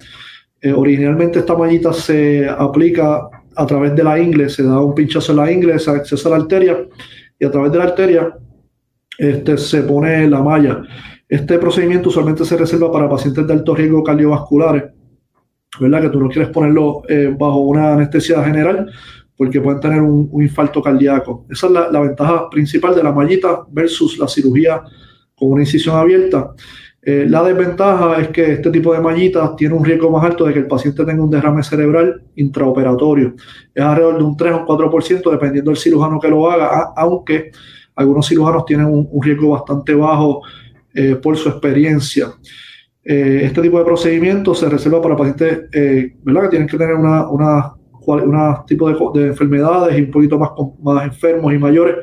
eh, 0.62 0.74
originalmente 0.74 1.40
esta 1.40 1.56
mallita 1.56 1.94
se 1.94 2.50
aplica 2.50 3.30
a 3.56 3.66
través 3.66 3.96
de 3.96 4.04
la 4.04 4.20
ingle, 4.20 4.50
se 4.50 4.64
da 4.64 4.82
un 4.82 4.94
pinchazo 4.94 5.32
en 5.32 5.38
la 5.38 5.52
ingle, 5.52 5.80
se 5.80 5.90
accesa 5.90 6.28
a 6.28 6.32
la 6.32 6.38
arteria 6.38 6.78
y 7.40 7.46
a 7.46 7.52
través 7.52 7.72
de 7.72 7.78
la 7.78 7.84
arteria 7.86 8.34
este, 9.18 9.58
se 9.58 9.84
pone 9.84 10.30
la 10.30 10.42
malla. 10.42 10.82
Este 11.30 11.60
procedimiento 11.60 12.10
usualmente 12.10 12.44
se 12.44 12.58
reserva 12.58 12.92
para 12.92 13.10
pacientes 13.10 13.48
de 13.48 13.54
alto 13.54 13.74
riesgo 13.74 14.04
cardiovasculares, 14.04 14.84
¿verdad? 15.80 16.02
Que 16.02 16.10
tú 16.10 16.20
no 16.20 16.30
quieres 16.30 16.50
ponerlo 16.50 17.04
bajo 17.38 17.60
una 17.60 17.94
anestesia 17.94 18.44
general 18.44 18.92
porque 19.40 19.62
pueden 19.62 19.80
tener 19.80 20.02
un, 20.02 20.30
infarto 20.44 20.82
cardíaco. 20.82 21.46
Esa 21.50 21.68
es 21.68 21.72
la, 21.72 22.00
ventaja 22.02 22.50
principal 22.50 22.94
de 22.94 23.02
la 23.02 23.14
mallita 23.14 23.66
versus 23.72 24.20
la 24.20 24.28
cirugía 24.28 24.84
con 25.34 25.54
una 25.54 25.62
incisión 25.62 25.96
abierta. 25.96 26.52
Eh, 27.02 27.26
la 27.26 27.42
desventaja 27.44 28.20
es 28.20 28.28
que 28.28 28.52
este 28.52 28.70
tipo 28.70 28.94
de 28.94 29.00
mallitas 29.00 29.56
tiene 29.56 29.76
un 29.76 29.86
riesgo 29.86 30.12
más 30.12 30.26
alto 30.26 30.44
de 30.44 30.52
que 30.52 30.60
el 30.60 30.68
paciente 30.68 31.06
tenga 31.06 31.24
un 31.24 31.30
derrame 31.30 31.64
cerebral 31.64 32.22
intraoperatorio. 32.36 33.36
Es 33.74 33.82
alrededor 33.82 34.18
de 34.18 34.24
un 34.26 34.36
3 34.36 34.54
o 34.56 34.66
4% 34.66 35.32
dependiendo 35.32 35.72
del 35.72 35.78
cirujano 35.78 36.20
que 36.20 36.28
lo 36.28 36.52
haga, 36.52 36.92
aunque 36.98 37.52
algunos 37.96 38.28
cirujanos 38.28 38.66
tienen 38.66 38.88
un, 38.88 39.08
riesgo 39.22 39.52
bastante 39.52 39.94
bajo 39.94 40.42
eh, 40.94 41.16
por 41.16 41.38
su 41.38 41.48
experiencia. 41.48 42.28
Eh, 43.06 43.44
este 43.46 43.62
tipo 43.62 43.80
de 43.80 43.86
procedimientos 43.86 44.60
se 44.60 44.68
reserva 44.68 45.02
para 45.02 45.16
pacientes 45.16 45.70
¿verdad? 46.24 46.42
que 46.42 46.50
tienen 46.50 46.68
que 46.68 46.78
tener 46.78 46.96
una, 46.96 47.74
tipo 48.66 48.90
de, 48.90 49.20
de, 49.20 49.28
enfermedades 49.28 49.98
y 49.98 50.02
un 50.04 50.12
poquito 50.12 50.40
más, 50.40 50.52
más 50.82 51.06
enfermos 51.06 51.54
y 51.54 51.58
mayores 51.58 51.96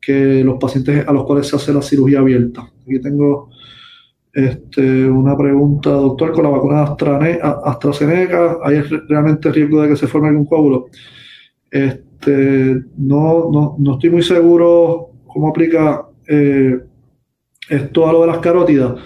que 0.00 0.44
los 0.44 0.58
pacientes 0.58 1.06
a 1.06 1.12
los 1.12 1.24
cuales 1.24 1.48
se 1.48 1.56
hace 1.56 1.72
la 1.72 1.82
cirugía 1.82 2.20
abierta. 2.20 2.62
Aquí 2.82 3.00
tengo 3.00 3.50
este, 4.36 5.08
una 5.08 5.36
pregunta, 5.36 5.90
doctor, 5.90 6.32
con 6.32 6.44
la 6.44 6.50
vacuna 6.50 6.82
AstraZeneca, 6.82 8.58
¿hay 8.62 8.82
realmente 9.08 9.50
riesgo 9.50 9.80
de 9.80 9.88
que 9.88 9.96
se 9.96 10.06
forme 10.06 10.28
algún 10.28 10.44
coágulo? 10.44 10.86
Este, 11.70 12.82
no, 12.98 13.50
no, 13.50 13.76
no 13.78 13.92
estoy 13.94 14.10
muy 14.10 14.22
seguro 14.22 15.12
cómo 15.26 15.48
aplica 15.48 16.06
eh, 16.28 16.78
esto 17.70 18.08
a 18.08 18.12
lo 18.12 18.20
de 18.20 18.26
las 18.26 18.38
carótidas. 18.38 19.00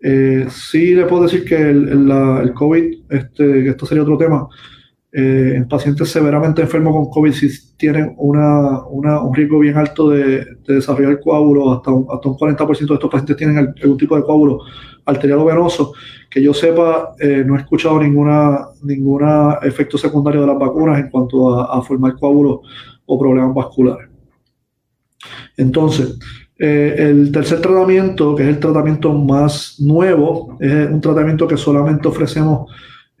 Eh, 0.00 0.46
sí 0.48 0.94
le 0.94 1.04
puedo 1.06 1.24
decir 1.24 1.44
que 1.44 1.56
el, 1.56 2.08
el 2.08 2.54
COVID, 2.54 3.10
este, 3.10 3.64
que 3.64 3.68
esto 3.70 3.86
sería 3.86 4.04
otro 4.04 4.16
tema, 4.16 4.48
eh, 5.12 5.54
en 5.56 5.66
pacientes 5.66 6.08
severamente 6.08 6.62
enfermos 6.62 6.92
con 6.92 7.10
COVID 7.10 7.32
si 7.32 7.76
tienen 7.76 8.14
una, 8.16 8.84
un 8.86 9.34
riesgo 9.34 9.58
bien 9.58 9.76
alto 9.76 10.10
de, 10.10 10.46
desarrollar 10.68 11.18
coágulos, 11.18 11.78
hasta 11.78 11.90
un, 11.90 12.06
hasta 12.08 12.28
un 12.28 12.36
40% 12.36 12.86
de 12.86 12.94
estos 12.94 13.10
pacientes 13.10 13.36
tienen 13.36 13.74
algún 13.82 13.98
tipo 13.98 14.14
de 14.14 14.22
coágulo 14.22 14.60
arterial 15.04 15.40
o 15.40 15.44
venoso. 15.46 15.92
Que 16.30 16.40
yo 16.40 16.54
sepa, 16.54 17.16
eh, 17.18 17.42
no 17.44 17.56
he 17.56 17.58
escuchado 17.58 18.00
ninguna, 18.00 18.68
ninguna 18.84 19.58
efecto 19.62 19.98
secundario 19.98 20.42
de 20.42 20.46
las 20.46 20.58
vacunas 20.58 21.00
en 21.00 21.10
cuanto 21.10 21.58
a, 21.58 21.82
formar 21.82 22.14
coágulos 22.14 22.60
o 23.04 23.18
problemas 23.18 23.52
vasculares. 23.52 24.08
Entonces, 25.56 26.18
eh, 26.56 26.94
el 26.98 27.32
tercer 27.32 27.60
tratamiento, 27.60 28.36
que 28.36 28.44
es 28.44 28.48
el 28.48 28.60
tratamiento 28.60 29.12
más 29.12 29.74
nuevo, 29.80 30.56
es 30.60 30.88
un 30.88 31.00
tratamiento 31.00 31.48
que 31.48 31.56
solamente 31.56 32.06
ofrecemos 32.06 32.70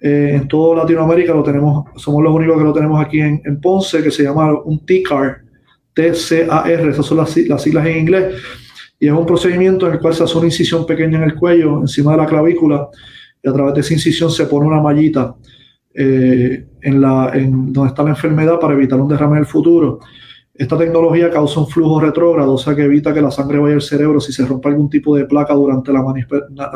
eh, 0.02 0.32
en 0.34 0.48
toda 0.48 0.76
Latinoamérica 0.76 1.34
lo 1.34 1.42
tenemos, 1.42 1.84
somos 1.96 2.22
los 2.22 2.32
únicos 2.32 2.56
que 2.56 2.64
lo 2.64 2.72
tenemos 2.72 3.04
aquí 3.04 3.20
en, 3.20 3.60
Ponce, 3.60 4.02
que 4.02 4.10
se 4.10 4.22
llama 4.22 4.58
un 4.64 4.84
TCAR, 4.86 5.42
T-C-A-R, 5.92 6.90
esas 6.90 7.04
son 7.04 7.18
las, 7.18 7.36
las, 7.36 7.62
siglas 7.62 7.86
en 7.86 7.98
inglés, 7.98 8.34
y 8.98 9.08
es 9.08 9.12
un 9.12 9.26
procedimiento 9.26 9.86
en 9.86 9.94
el 9.94 9.98
cual 10.00 10.14
se 10.14 10.24
hace 10.24 10.38
una 10.38 10.46
incisión 10.46 10.86
pequeña 10.86 11.18
en 11.18 11.24
el 11.24 11.34
cuello, 11.34 11.80
encima 11.80 12.12
de 12.12 12.18
la 12.18 12.26
clavícula, 12.26 12.88
y 13.42 13.48
a 13.48 13.52
través 13.52 13.74
de 13.74 13.80
esa 13.80 13.92
incisión 13.92 14.30
se 14.30 14.46
pone 14.46 14.66
una 14.66 14.80
mallita 14.80 15.34
eh, 15.94 16.66
en, 16.80 17.00
la, 17.00 17.32
donde 17.34 17.88
está 17.88 18.02
la 18.02 18.10
enfermedad 18.10 18.58
para 18.58 18.74
evitar 18.74 18.98
un 18.98 19.08
derrame 19.08 19.32
en 19.32 19.40
el 19.40 19.46
futuro. 19.46 20.00
Esta 20.54 20.78
tecnología 20.78 21.30
causa 21.30 21.60
un 21.60 21.68
flujo 21.68 22.00
retrógrado, 22.00 22.54
o 22.54 22.58
sea 22.58 22.74
que 22.74 22.82
evita 22.82 23.12
que 23.12 23.20
la 23.20 23.30
sangre 23.30 23.58
vaya 23.58 23.74
al 23.74 23.82
cerebro 23.82 24.20
si 24.20 24.32
se 24.32 24.46
rompe 24.46 24.68
algún 24.68 24.88
tipo 24.88 25.16
de 25.16 25.24
placa 25.24 25.54
durante 25.54 25.92
la 25.92 26.02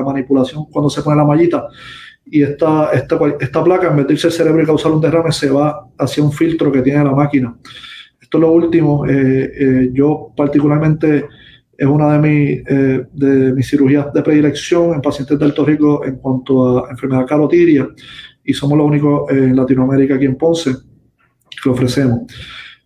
manipulación 0.05 0.67
cuando 0.71 0.91
se 0.91 1.03
pone 1.03 1.17
la 1.17 1.25
mallita 1.25 1.69
y 2.27 2.43
esta, 2.43 2.91
esta, 2.93 3.19
esta 3.39 3.65
placa, 3.65 3.89
en 3.89 3.97
vez 3.97 4.07
de 4.07 4.15
irse 4.15 4.27
al 4.29 4.33
cerebro 4.33 4.63
y 4.63 4.67
causar 4.67 4.93
un 4.93 5.01
derrame, 5.01 5.33
se 5.33 5.51
va 5.51 5.87
hacia 5.99 6.23
un 6.23 6.33
filtro 6.33 6.73
que 6.73 6.83
tiene 6.83 7.05
la 7.05 7.13
máquina. 7.13 7.55
Esto 8.21 8.39
es 8.39 8.43
lo 8.43 8.51
último. 8.53 9.07
Eh, 9.07 9.53
eh, 9.59 9.91
yo 9.93 10.33
particularmente 10.37 11.27
es 11.77 11.87
una 11.87 12.13
de, 12.13 12.19
mi, 12.19 12.63
eh, 12.67 13.07
de 13.13 13.53
mis 13.53 13.69
cirugías 13.69 14.13
de 14.13 14.23
predilección 14.23 14.95
en 14.95 15.03
pacientes 15.03 15.39
de 15.39 15.45
alto 15.45 15.65
riesgo 15.65 16.05
en 16.05 16.17
cuanto 16.17 16.87
a 16.87 16.91
enfermedad 16.91 17.27
carotidia 17.27 17.89
y 18.45 18.53
somos 18.55 18.79
los 18.79 18.87
únicos 18.87 19.31
en 19.31 19.57
Latinoamérica 19.57 20.15
aquí 20.15 20.25
en 20.25 20.37
Ponce 20.37 20.73
que 20.73 21.69
lo 21.69 21.73
ofrecemos. 21.73 22.21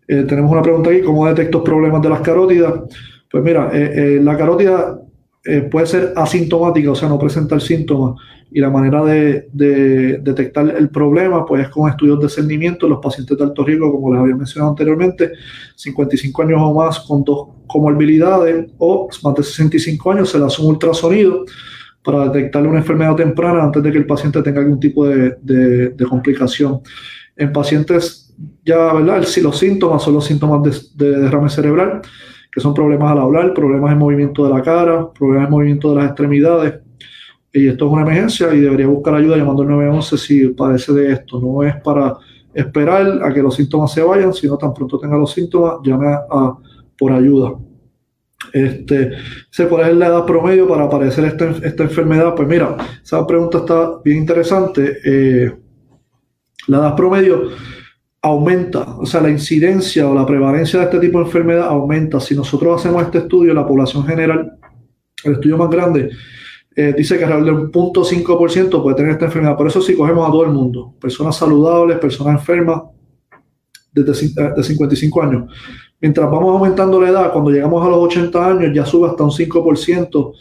tenemos 0.07 0.51
una 0.51 0.63
pregunta 0.63 0.91
aquí, 0.91 1.03
¿cómo 1.03 1.27
detecto 1.27 1.63
problemas 1.63 2.01
de 2.01 2.09
las 2.09 2.21
carótidas? 2.21 2.75
Pues 3.31 3.45
mira, 3.45 3.71
la 3.73 4.37
carótida 4.37 4.99
puede 5.71 5.87
ser 5.87 6.13
asintomática, 6.17 6.91
o 6.91 6.95
sea, 6.95 7.09
no 7.09 7.19
presentar 7.19 7.61
síntomas 7.61 8.21
y 8.51 8.61
la 8.61 8.71
manera 8.71 9.05
de, 9.05 9.49
detectar 10.23 10.75
el 10.77 10.89
problema 10.89 11.45
pues 11.45 11.63
es 11.65 11.69
con 11.69 11.89
estudios 11.89 12.21
de 12.21 12.29
cernimiento 12.29 12.89
los 12.89 12.99
pacientes 13.01 13.37
de 13.37 13.45
alto 13.45 13.65
riesgo, 13.65 13.93
como 13.93 14.13
les 14.13 14.23
había 14.23 14.37
mencionado 14.37 14.71
anteriormente, 14.71 15.33
55 15.75 16.43
años 16.43 16.61
o 16.61 16.75
más 16.75 17.01
con 17.01 17.25
dos 17.25 17.49
comorbilidades 17.67 18.71
o 18.79 19.09
más 19.23 19.35
de 19.35 19.43
65 19.43 20.13
años 20.13 20.31
se 20.31 20.39
le 20.39 20.47
hace 20.47 20.63
un 20.63 20.69
ultrasonido 20.69 21.45
para 22.03 22.29
detectar 22.29 22.67
una 22.67 22.79
enfermedad 22.79 23.17
temprana 23.17 23.65
antes 23.65 23.83
de 23.83 23.93
que 23.93 23.99
el 23.99 24.07
paciente 24.07 24.43
tenga 24.43 24.61
algún 24.61 24.81
tipo 24.81 25.07
de, 25.07 25.95
complicación. 26.09 26.81
En 27.37 27.53
pacientes 27.53 28.35
ya, 28.65 28.95
¿verdad? 28.95 29.25
Si 29.25 29.41
los 29.43 29.59
síntomas 29.59 30.03
son 30.03 30.15
los 30.15 30.25
síntomas 30.25 30.63
de, 30.97 31.05
de 31.05 31.19
derrame 31.19 31.51
cerebral, 31.51 32.01
que 32.51 32.61
son 32.61 32.75
problemas 32.75 33.13
al 33.13 33.19
hablar, 33.19 33.55
problemas 33.55 33.93
en 33.93 33.99
movimiento 33.99 34.45
de 34.45 34.55
la 34.55 34.63
cara, 34.63 35.11
problemas 35.13 35.47
en 35.47 35.51
movimiento 35.51 35.91
de 35.91 35.97
las 35.97 36.07
extremidades, 36.07 36.81
y 37.53 37.67
esto 37.67 37.87
es 37.87 37.93
una 37.93 38.03
emergencia 38.03 38.53
y 38.55 38.61
debería 38.61 38.87
buscar 38.87 39.15
ayuda 39.15 39.37
llamando 39.37 39.63
al 39.63 39.69
911 39.69 40.19
si 40.19 40.49
padece 40.49 40.93
de 40.93 41.13
esto. 41.13 41.41
No 41.41 41.63
es 41.63 41.77
para 41.83 42.17
esperar 42.53 43.21
a 43.23 43.33
que 43.33 43.43
los 43.43 43.55
síntomas 43.55 43.93
se 43.93 44.03
vayan, 44.03 44.35
sino 44.35 44.57
tan 44.59 44.75
pronto 44.75 44.99
tenga 44.99 45.17
los 45.17 45.33
síntomas, 45.33 45.77
llame 45.83 46.07
a, 46.09 46.57
por 46.97 47.13
ayuda. 47.13 47.55
Este, 48.53 49.13
¿Cuál 49.69 49.91
es 49.91 49.97
la 49.97 50.07
edad 50.07 50.27
promedio 50.27 50.69
para 50.69 50.85
aparecer 50.85 51.25
esta, 51.25 51.51
esta 51.51 51.83
enfermedad? 51.83 52.35
Pues 52.35 52.47
mira, 52.47 52.77
esa 53.03 53.27
pregunta 53.27 53.59
está 53.59 53.99
bien 54.05 54.19
interesante. 54.19 54.99
Eh, 55.05 55.57
la 56.69 56.79
edad 56.79 56.97
promedio 56.97 57.51
aumenta, 58.23 58.97
o 58.99 59.07
sea, 59.07 59.21
la 59.21 59.31
incidencia 59.31 60.09
o 60.09 60.15
la 60.15 60.27
prevalencia 60.27 60.81
de 60.81 60.87
este 60.87 60.99
tipo 61.01 61.19
de 61.19 61.25
enfermedad 61.25 61.69
aumenta. 61.69 62.21
Si 62.21 62.35
nosotros 62.35 62.81
hacemos 62.81 63.03
este 63.03 63.19
estudio, 63.19 63.55
la 63.55 63.67
población 63.67 64.05
general, 64.05 64.59
el 65.25 65.33
estudio 65.33 65.57
más 65.57 65.71
grande, 65.71 66.11
eh, 66.75 66.95
dice 66.97 67.19
que 67.19 67.25
alrededor 67.25 67.71
del 67.71 67.73
0.5% 67.73 68.83
puede 68.83 68.97
tener 68.97 69.13
esta 69.13 69.27
enfermedad. 69.27 69.57
Por 69.57 69.67
eso 69.67 69.81
si 69.81 69.97
cogemos 69.97 70.29
a 70.29 70.31
todo 70.31 70.45
el 70.45 70.53
mundo, 70.53 70.95
personas 71.01 71.37
saludables, 71.37 71.99
personas 71.99 72.41
enfermas, 72.41 72.83
desde 73.93 74.27
eh, 74.27 74.53
de 74.57 74.63
55 74.63 75.23
años. 75.23 75.53
Mientras 76.01 76.31
vamos 76.31 76.51
aumentando 76.55 77.01
la 77.01 77.09
edad, 77.09 77.33
cuando 77.33 77.51
llegamos 77.51 77.85
a 77.85 77.89
los 77.89 77.99
80 77.99 78.47
años 78.49 78.73
ya 78.73 78.85
sube 78.85 79.09
hasta 79.09 79.25
un 79.25 79.31
5% 79.31 80.33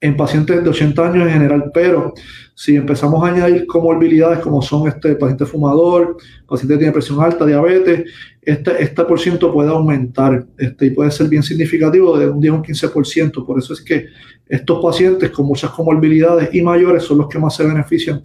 en 0.00 0.16
pacientes 0.16 0.64
de 0.64 0.70
80 0.70 1.10
años 1.10 1.26
en 1.26 1.32
general, 1.34 1.70
pero 1.74 2.14
si 2.54 2.76
empezamos 2.76 3.22
a 3.22 3.28
añadir 3.28 3.66
comorbilidades 3.66 4.38
como 4.38 4.62
son 4.62 4.88
este 4.88 5.14
paciente 5.14 5.44
fumador, 5.44 6.16
paciente 6.46 6.74
que 6.74 6.78
tiene 6.78 6.92
presión 6.92 7.20
alta, 7.20 7.44
diabetes, 7.44 8.10
este, 8.40 8.82
este 8.82 9.04
por 9.04 9.20
ciento 9.20 9.52
puede 9.52 9.68
aumentar 9.68 10.46
este, 10.56 10.86
y 10.86 10.90
puede 10.90 11.10
ser 11.10 11.28
bien 11.28 11.42
significativo 11.42 12.18
de 12.18 12.28
un 12.28 12.40
10 12.40 12.52
a 12.52 12.56
un 12.56 12.62
15%. 12.62 13.46
Por 13.46 13.58
eso 13.58 13.74
es 13.74 13.82
que 13.82 14.06
estos 14.46 14.82
pacientes 14.82 15.30
con 15.30 15.46
muchas 15.46 15.70
comorbilidades 15.70 16.48
y 16.52 16.62
mayores 16.62 17.02
son 17.02 17.18
los 17.18 17.28
que 17.28 17.38
más 17.38 17.54
se 17.54 17.66
benefician 17.66 18.22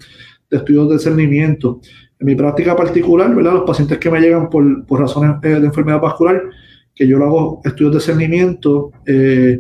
de 0.50 0.58
estudios 0.58 0.88
de 0.90 0.96
discernimiento. 0.96 1.82
En 2.20 2.26
mi 2.26 2.36
práctica 2.36 2.76
particular, 2.76 3.36
¿verdad? 3.36 3.54
los 3.54 3.64
pacientes 3.64 3.98
que 3.98 4.10
me 4.10 4.22
llegan 4.22 4.50
por, 4.50 4.86
por 4.86 5.02
razones 5.02 5.36
eh, 5.44 5.60
de 5.60 5.66
enfermedad 5.66 6.00
vascular, 6.00 6.42
que 6.94 7.06
yo 7.06 7.22
hago 7.22 7.62
estudios 7.66 7.92
de 7.92 8.00
discernimiento, 8.00 8.92
eh, 9.06 9.60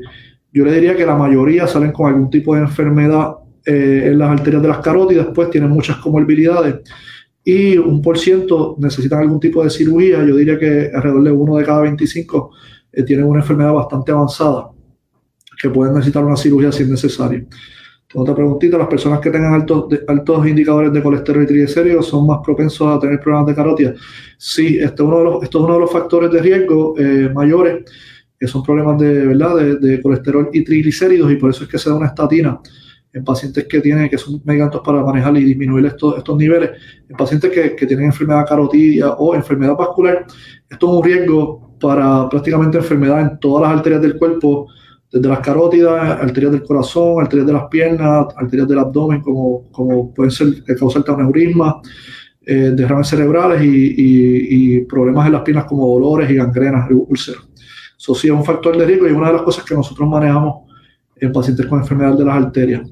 yo 0.55 0.63
le 0.63 0.71
diría 0.71 0.95
que 0.95 1.05
la 1.05 1.17
mayoría 1.17 1.67
salen 1.67 1.91
con 1.91 2.07
algún 2.07 2.29
tipo 2.29 2.55
de 2.55 2.61
enfermedad 2.61 3.35
eh, 3.65 4.03
en 4.05 4.17
las 4.17 4.29
arterias 4.29 4.61
de 4.61 4.69
las 4.69 4.77
carótidas, 4.79 5.25
después 5.25 5.49
tienen 5.49 5.69
muchas 5.69 5.97
comorbilidades 5.97 6.75
y 7.43 7.77
un 7.77 8.01
por 8.01 8.17
ciento 8.17 8.77
necesitan 8.79 9.19
algún 9.19 9.41
tipo 9.41 9.61
de 9.61 9.69
cirugía. 9.69 10.23
Yo 10.25 10.33
diría 10.37 10.57
que 10.57 10.89
alrededor 10.95 11.23
de 11.23 11.31
uno 11.31 11.57
de 11.57 11.65
cada 11.65 11.81
25 11.81 12.51
eh, 12.93 13.03
tienen 13.03 13.25
una 13.25 13.41
enfermedad 13.41 13.73
bastante 13.73 14.13
avanzada 14.13 14.69
que 15.61 15.69
pueden 15.69 15.93
necesitar 15.93 16.23
una 16.23 16.37
cirugía 16.37 16.71
si 16.71 16.83
es 16.83 16.89
necesario. 16.89 17.45
Otra 18.13 18.33
preguntita, 18.33 18.77
las 18.77 18.87
personas 18.87 19.19
que 19.19 19.31
tengan 19.31 19.53
altos, 19.55 20.47
indicadores 20.47 20.93
de 20.93 21.03
colesterol 21.03 21.43
y 21.43 21.47
triglicéridos 21.47 22.07
son 22.07 22.25
más 22.25 22.39
propensos 22.41 22.95
a 22.95 22.97
tener 22.97 23.19
problemas 23.19 23.47
de 23.47 23.55
carótida. 23.55 23.93
Sí, 24.37 24.77
este 24.77 24.85
esto 24.85 25.03
es 25.41 25.55
uno 25.55 25.73
de 25.73 25.79
los 25.79 25.91
factores 25.91 26.31
de 26.31 26.41
riesgo 26.41 26.95
eh, 26.97 27.29
mayores 27.33 27.83
que 28.39 28.47
son 28.47 28.63
problemas 28.63 28.99
de, 28.99 29.27
¿verdad? 29.27 29.79
De, 29.79 30.01
colesterol 30.01 30.49
y 30.53 30.63
triglicéridos 30.63 31.31
y 31.31 31.35
por 31.35 31.49
eso 31.51 31.63
es 31.63 31.69
que 31.69 31.77
se 31.77 31.89
da 31.89 31.95
una 31.95 32.07
estatina 32.07 32.59
en 33.13 33.23
pacientes 33.23 33.65
que 33.65 33.79
tienen, 33.79 34.09
que 34.09 34.17
son 34.17 34.41
medicamentos 34.43 34.81
para 34.83 35.01
manejar 35.01 35.37
y 35.37 35.43
disminuir 35.43 35.85
estos, 35.85 36.17
estos 36.17 36.37
niveles, 36.37 36.71
en 37.07 37.15
pacientes 37.15 37.49
que, 37.49 37.75
que 37.75 37.85
tienen 37.85 38.07
enfermedad 38.07 38.45
carotidia 38.45 39.11
o 39.11 39.33
enfermedad 39.33 39.75
vascular, 39.75 40.25
esto 40.69 40.87
es 40.87 40.93
un 40.97 41.03
riesgo 41.03 41.77
para 41.79 42.27
prácticamente 42.27 42.77
enfermedad 42.77 43.21
en 43.21 43.39
todas 43.39 43.63
las 43.63 43.77
arterias 43.77 44.01
del 44.01 44.17
cuerpo, 44.17 44.67
desde 45.11 45.29
las 45.29 45.39
carótidas, 45.39 46.21
arterias 46.21 46.51
del 46.51 46.63
corazón, 46.63 47.21
arterias 47.21 47.47
de 47.47 47.53
las 47.53 47.65
piernas, 47.69 48.25
arterias 48.35 48.67
del 48.67 48.79
abdomen, 48.79 49.21
como, 49.21 49.71
como 49.71 50.13
pueden 50.13 50.31
ser 50.31 50.63
causar 50.77 51.03
aneurisma, 51.07 51.81
eh, 52.45 52.73
derrames 52.75 53.07
cerebrales 53.07 53.61
y, 53.63 53.95
y, 54.77 54.81
problemas 54.81 55.25
en 55.25 55.33
las 55.33 55.41
piernas 55.41 55.65
como 55.65 55.87
dolores 55.87 56.29
y 56.29 56.35
gangrenas, 56.35 56.89
úlceras. 56.91 57.43
Eso 57.97 58.15
sí 58.15 58.27
es 58.27 58.33
un 58.33 58.43
factor 58.43 58.77
de 58.77 58.85
riesgo 58.85 59.07
y 59.07 59.11
es 59.11 59.15
una 59.15 59.27
de 59.27 59.33
las 59.33 59.41
cosas 59.43 59.63
que 59.63 59.75
nosotros 59.75 60.07
manejamos 60.07 60.69
en 61.15 61.31
pacientes 61.31 61.65
con 61.65 61.79
enfermedad 61.79 62.17
de 62.17 62.25
las 62.25 62.35
arterias. 62.35 62.89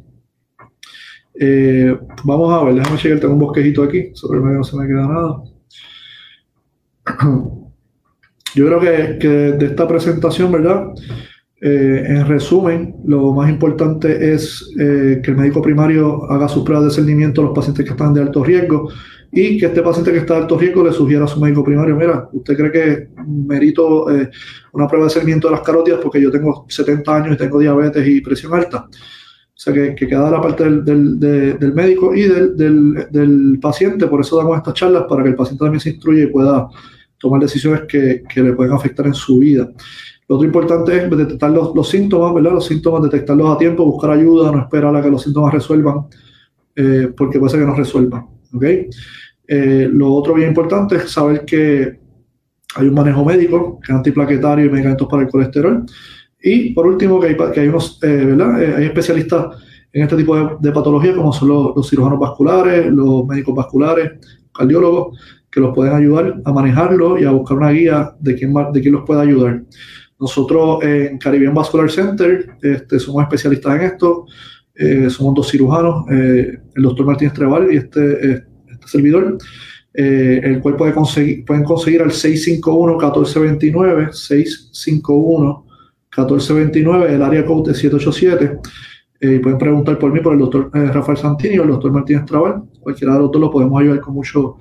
Eh, 1.39 1.97
vamos 2.23 2.53
a 2.53 2.63
ver, 2.63 2.75
déjame 2.75 2.97
checar, 2.97 3.19
tengo 3.19 3.33
un 3.33 3.39
bosquejito 3.39 3.83
aquí, 3.83 4.11
sobre 4.13 4.39
el 4.39 4.45
medio 4.45 4.59
no 4.59 4.63
se 4.63 4.77
me 4.77 4.87
queda 4.87 5.07
nada. 5.07 5.43
Yo 8.55 8.67
creo 8.67 8.79
que, 8.79 9.17
que 9.19 9.27
de 9.27 9.65
esta 9.65 9.87
presentación, 9.87 10.51
¿verdad? 10.51 10.93
Eh, 11.65 12.03
en 12.07 12.27
resumen, 12.27 12.93
lo 13.05 13.31
más 13.31 13.49
importante 13.49 14.33
es 14.33 14.69
eh, 14.77 15.21
que 15.23 15.31
el 15.31 15.37
médico 15.37 15.61
primario 15.61 16.29
haga 16.29 16.49
sus 16.49 16.63
pruebas 16.63 16.83
de 16.83 16.89
discernimiento 16.89 17.39
a 17.39 17.45
los 17.45 17.55
pacientes 17.55 17.85
que 17.85 17.91
están 17.91 18.13
de 18.13 18.19
alto 18.19 18.43
riesgo 18.43 18.89
y 19.35 19.57
que 19.57 19.65
este 19.65 19.81
paciente 19.81 20.11
que 20.11 20.19
está 20.19 20.35
de 20.35 20.41
alto 20.41 20.59
riesgo 20.59 20.83
le 20.83 20.91
sugiera 20.91 21.25
a 21.25 21.27
su 21.27 21.39
médico 21.39 21.63
primario, 21.63 21.95
mira, 21.95 22.29
¿usted 22.31 22.55
cree 22.55 22.71
que 22.71 23.07
merito 23.25 24.07
eh, 24.11 24.29
una 24.73 24.87
prueba 24.87 25.07
de 25.07 25.09
seguimiento 25.09 25.47
de 25.47 25.55
las 25.55 25.63
carótidas 25.63 25.99
porque 26.03 26.21
yo 26.21 26.29
tengo 26.29 26.67
70 26.69 27.15
años 27.15 27.33
y 27.33 27.37
tengo 27.37 27.57
diabetes 27.57 28.07
y 28.07 28.21
presión 28.21 28.53
alta? 28.53 28.87
O 28.87 29.55
sea, 29.55 29.73
que, 29.73 29.95
que 29.95 30.07
queda 30.07 30.29
la 30.29 30.39
parte 30.39 30.63
del, 30.63 31.19
del, 31.19 31.73
médico 31.73 32.13
y 32.13 32.23
del, 32.23 32.55
del, 32.55 33.59
paciente, 33.59 34.05
por 34.05 34.21
eso 34.21 34.37
damos 34.37 34.57
estas 34.57 34.75
charlas, 34.75 35.05
para 35.09 35.23
que 35.23 35.29
el 35.29 35.35
paciente 35.35 35.63
también 35.63 35.79
se 35.79 35.89
instruya 35.89 36.25
y 36.25 36.27
pueda 36.27 36.67
tomar 37.17 37.41
decisiones 37.41 37.81
que, 37.87 38.23
que 38.31 38.41
le 38.41 38.53
pueden 38.53 38.73
afectar 38.73 39.07
en 39.07 39.15
su 39.15 39.39
vida. 39.39 39.67
Lo 40.27 40.35
otro 40.35 40.45
importante 40.45 40.95
es 40.95 41.09
detectar 41.09 41.49
los, 41.49 41.75
los, 41.75 41.89
síntomas, 41.89 42.35
¿verdad? 42.35 42.51
Los 42.51 42.65
síntomas, 42.65 43.01
detectarlos 43.01 43.55
a 43.55 43.57
tiempo, 43.57 43.83
buscar 43.83 44.11
ayuda, 44.11 44.51
no 44.51 44.59
esperar 44.59 44.95
a 44.95 45.01
que 45.01 45.09
los 45.09 45.23
síntomas 45.23 45.53
resuelvan, 45.53 46.05
eh, 46.75 47.11
porque 47.15 47.39
puede 47.39 47.51
ser 47.51 47.61
que 47.61 47.65
no 47.65 47.75
resuelvan, 47.75 48.27
¿ok? 48.53 48.63
Eh, 49.47 49.89
lo 49.91 50.13
otro 50.13 50.33
bien 50.33 50.49
importante 50.49 50.95
es 50.95 51.11
saber 51.11 51.43
que 51.45 51.99
hay 52.75 52.87
un 52.87 52.93
manejo 52.93 53.25
médico, 53.25 53.79
que 53.79 53.91
es 53.91 53.97
antiplaquetario 53.97 54.65
y 54.65 54.69
medicamentos 54.69 55.07
para 55.07 55.23
el 55.23 55.29
colesterol. 55.29 55.85
Y 56.41 56.73
por 56.73 56.87
último, 56.87 57.19
que 57.19 57.27
hay, 57.27 57.37
que 57.53 57.59
hay 57.59 57.67
unos, 57.67 57.99
eh, 58.03 58.07
¿verdad? 58.07 58.61
Eh, 58.61 58.75
hay 58.77 58.85
especialistas 58.85 59.57
en 59.91 60.03
este 60.03 60.17
tipo 60.17 60.35
de, 60.35 60.49
de 60.59 60.71
patologías, 60.71 61.15
como 61.15 61.31
son 61.31 61.49
los, 61.49 61.89
cirujanos 61.89 62.19
vasculares, 62.19 62.91
los 62.91 63.25
médicos 63.27 63.55
vasculares, 63.55 64.13
cardiólogos, 64.51 65.19
que 65.51 65.59
los 65.59 65.73
pueden 65.75 65.93
ayudar 65.93 66.41
a 66.43 66.51
manejarlo 66.51 67.19
y 67.19 67.25
a 67.25 67.31
buscar 67.31 67.57
una 67.57 67.69
guía 67.69 68.15
de 68.19 68.35
quién, 68.35 68.53
de 68.73 68.81
quién 68.81 68.93
los 68.93 69.03
puede 69.05 69.21
ayudar. 69.21 69.63
Nosotros 70.19 70.83
en 70.83 71.19
Caribbean 71.19 71.53
Vascular 71.53 71.91
Center 71.91 72.57
este, 72.61 72.97
somos 72.97 73.21
especialistas 73.21 73.75
en 73.75 73.81
esto, 73.81 74.25
somos 75.09 75.35
dos 75.35 75.51
cirujanos, 75.51 76.09
el 76.09 76.59
doctor 76.75 77.05
Martínez 77.05 77.33
Trebal 77.33 77.71
y 77.71 77.77
este 77.77 78.45
servidor, 78.85 79.37
eh, 79.95 80.41
el 80.43 80.59
cual 80.59 80.75
pueden 80.75 80.95
conseguir 80.95 82.01
al 82.01 82.09
651-1429, 82.09 84.09
651-1429, 86.11 87.11
el 87.11 87.21
área 87.21 87.45
code 87.45 87.71
de 87.71 87.77
787. 87.77 88.57
Eh, 89.19 89.39
pueden 89.39 89.59
preguntar 89.59 89.99
por 89.99 90.11
mí, 90.11 90.19
por 90.19 90.33
el 90.33 90.39
doctor 90.39 90.71
eh, 90.73 90.87
Rafael 90.91 91.17
Santini 91.17 91.59
o 91.59 91.63
el 91.63 91.69
doctor 91.69 91.91
Martínez 91.91 92.25
Trabal. 92.25 92.63
Cualquiera 92.79 93.13
de 93.13 93.19
los 93.19 93.31
dos 93.31 93.39
lo 93.39 93.51
podemos 93.51 93.79
ayudar 93.79 94.01
con 94.01 94.15
mucho, 94.15 94.57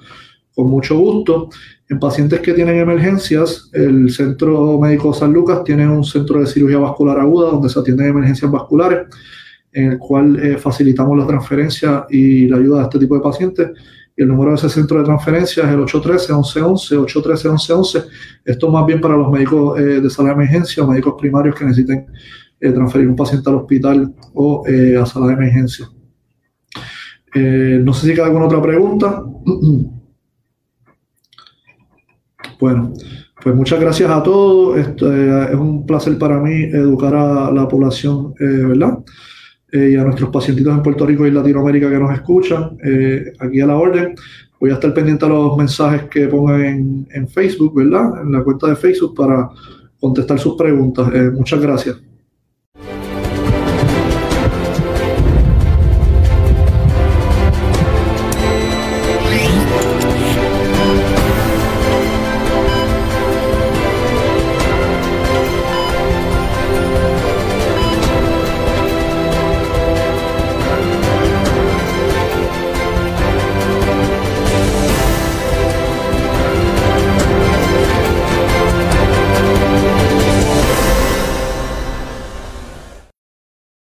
con 0.54 0.68
mucho 0.68 0.98
gusto. 0.98 1.48
En 1.88 1.98
pacientes 1.98 2.40
que 2.40 2.52
tienen 2.52 2.78
emergencias, 2.78 3.70
el 3.72 4.10
Centro 4.10 4.78
Médico 4.78 5.14
San 5.14 5.32
Lucas 5.32 5.64
tiene 5.64 5.88
un 5.88 6.04
centro 6.04 6.40
de 6.40 6.46
cirugía 6.46 6.76
vascular 6.78 7.18
aguda 7.18 7.50
donde 7.50 7.70
se 7.70 7.80
atienden 7.80 8.08
emergencias 8.08 8.50
vasculares, 8.50 9.06
en 9.72 9.92
el 9.92 9.98
cual 9.98 10.58
facilitamos 10.58 11.16
la 11.18 11.26
transferencia 11.26 12.04
y 12.08 12.46
la 12.46 12.58
ayuda 12.58 12.82
a 12.82 12.84
este 12.84 12.98
tipo 12.98 13.14
de 13.14 13.22
pacientes 13.22 13.70
y 14.16 14.22
el 14.22 14.28
número 14.28 14.50
de 14.50 14.56
ese 14.56 14.68
centro 14.68 14.98
de 14.98 15.04
transferencia 15.04 15.64
es 15.64 15.70
el 15.70 15.80
813-1111, 15.80 17.06
813-1111. 17.06 18.06
Esto 18.44 18.70
más 18.70 18.84
bien 18.86 19.00
para 19.00 19.16
los 19.16 19.30
médicos 19.30 19.78
eh, 19.80 20.00
de 20.00 20.10
sala 20.10 20.28
de 20.30 20.34
emergencia 20.34 20.82
o 20.82 20.86
médicos 20.86 21.14
primarios 21.18 21.54
que 21.54 21.64
necesiten 21.64 22.06
eh, 22.60 22.72
transferir 22.72 23.08
un 23.08 23.16
paciente 23.16 23.48
al 23.48 23.56
hospital 23.56 24.12
o 24.34 24.64
eh, 24.66 24.96
a 24.96 25.06
sala 25.06 25.28
de 25.28 25.32
emergencia. 25.32 25.88
no 27.34 27.94
sé 27.94 28.06
si 28.06 28.14
queda 28.14 28.26
alguna 28.26 28.44
otra 28.46 28.60
pregunta. 28.60 29.22
bueno, 32.60 32.92
pues 33.42 33.54
muchas 33.54 33.80
gracias 33.80 34.10
a 34.10 34.22
todos. 34.22 34.78
es 34.78 35.54
un 35.54 35.86
placer 35.86 36.18
para 36.18 36.38
mí 36.38 36.64
educar 36.64 37.14
a 37.14 37.50
la 37.50 37.66
población, 37.66 38.34
¿verdad? 38.38 38.98
Eh, 39.74 39.92
y 39.92 39.96
a 39.96 40.04
nuestros 40.04 40.28
pacientitos 40.28 40.70
en 40.70 40.82
Puerto 40.82 41.06
Rico 41.06 41.26
y 41.26 41.30
Latinoamérica 41.30 41.88
que 41.88 41.98
nos 41.98 42.12
escuchan, 42.12 42.76
eh, 42.84 43.32
aquí 43.38 43.58
a 43.58 43.66
la 43.66 43.76
orden. 43.76 44.14
Voy 44.60 44.70
a 44.70 44.74
estar 44.74 44.92
pendiente 44.92 45.24
a 45.24 45.30
los 45.30 45.56
mensajes 45.56 46.02
que 46.10 46.28
pongan 46.28 46.62
en, 46.62 47.08
en 47.10 47.26
Facebook, 47.26 47.74
¿verdad? 47.74 48.20
En 48.22 48.32
la 48.32 48.44
cuenta 48.44 48.66
de 48.68 48.76
Facebook 48.76 49.14
para 49.14 49.48
contestar 49.98 50.38
sus 50.38 50.56
preguntas. 50.56 51.08
Eh, 51.14 51.30
muchas 51.30 51.58
gracias. 51.58 52.11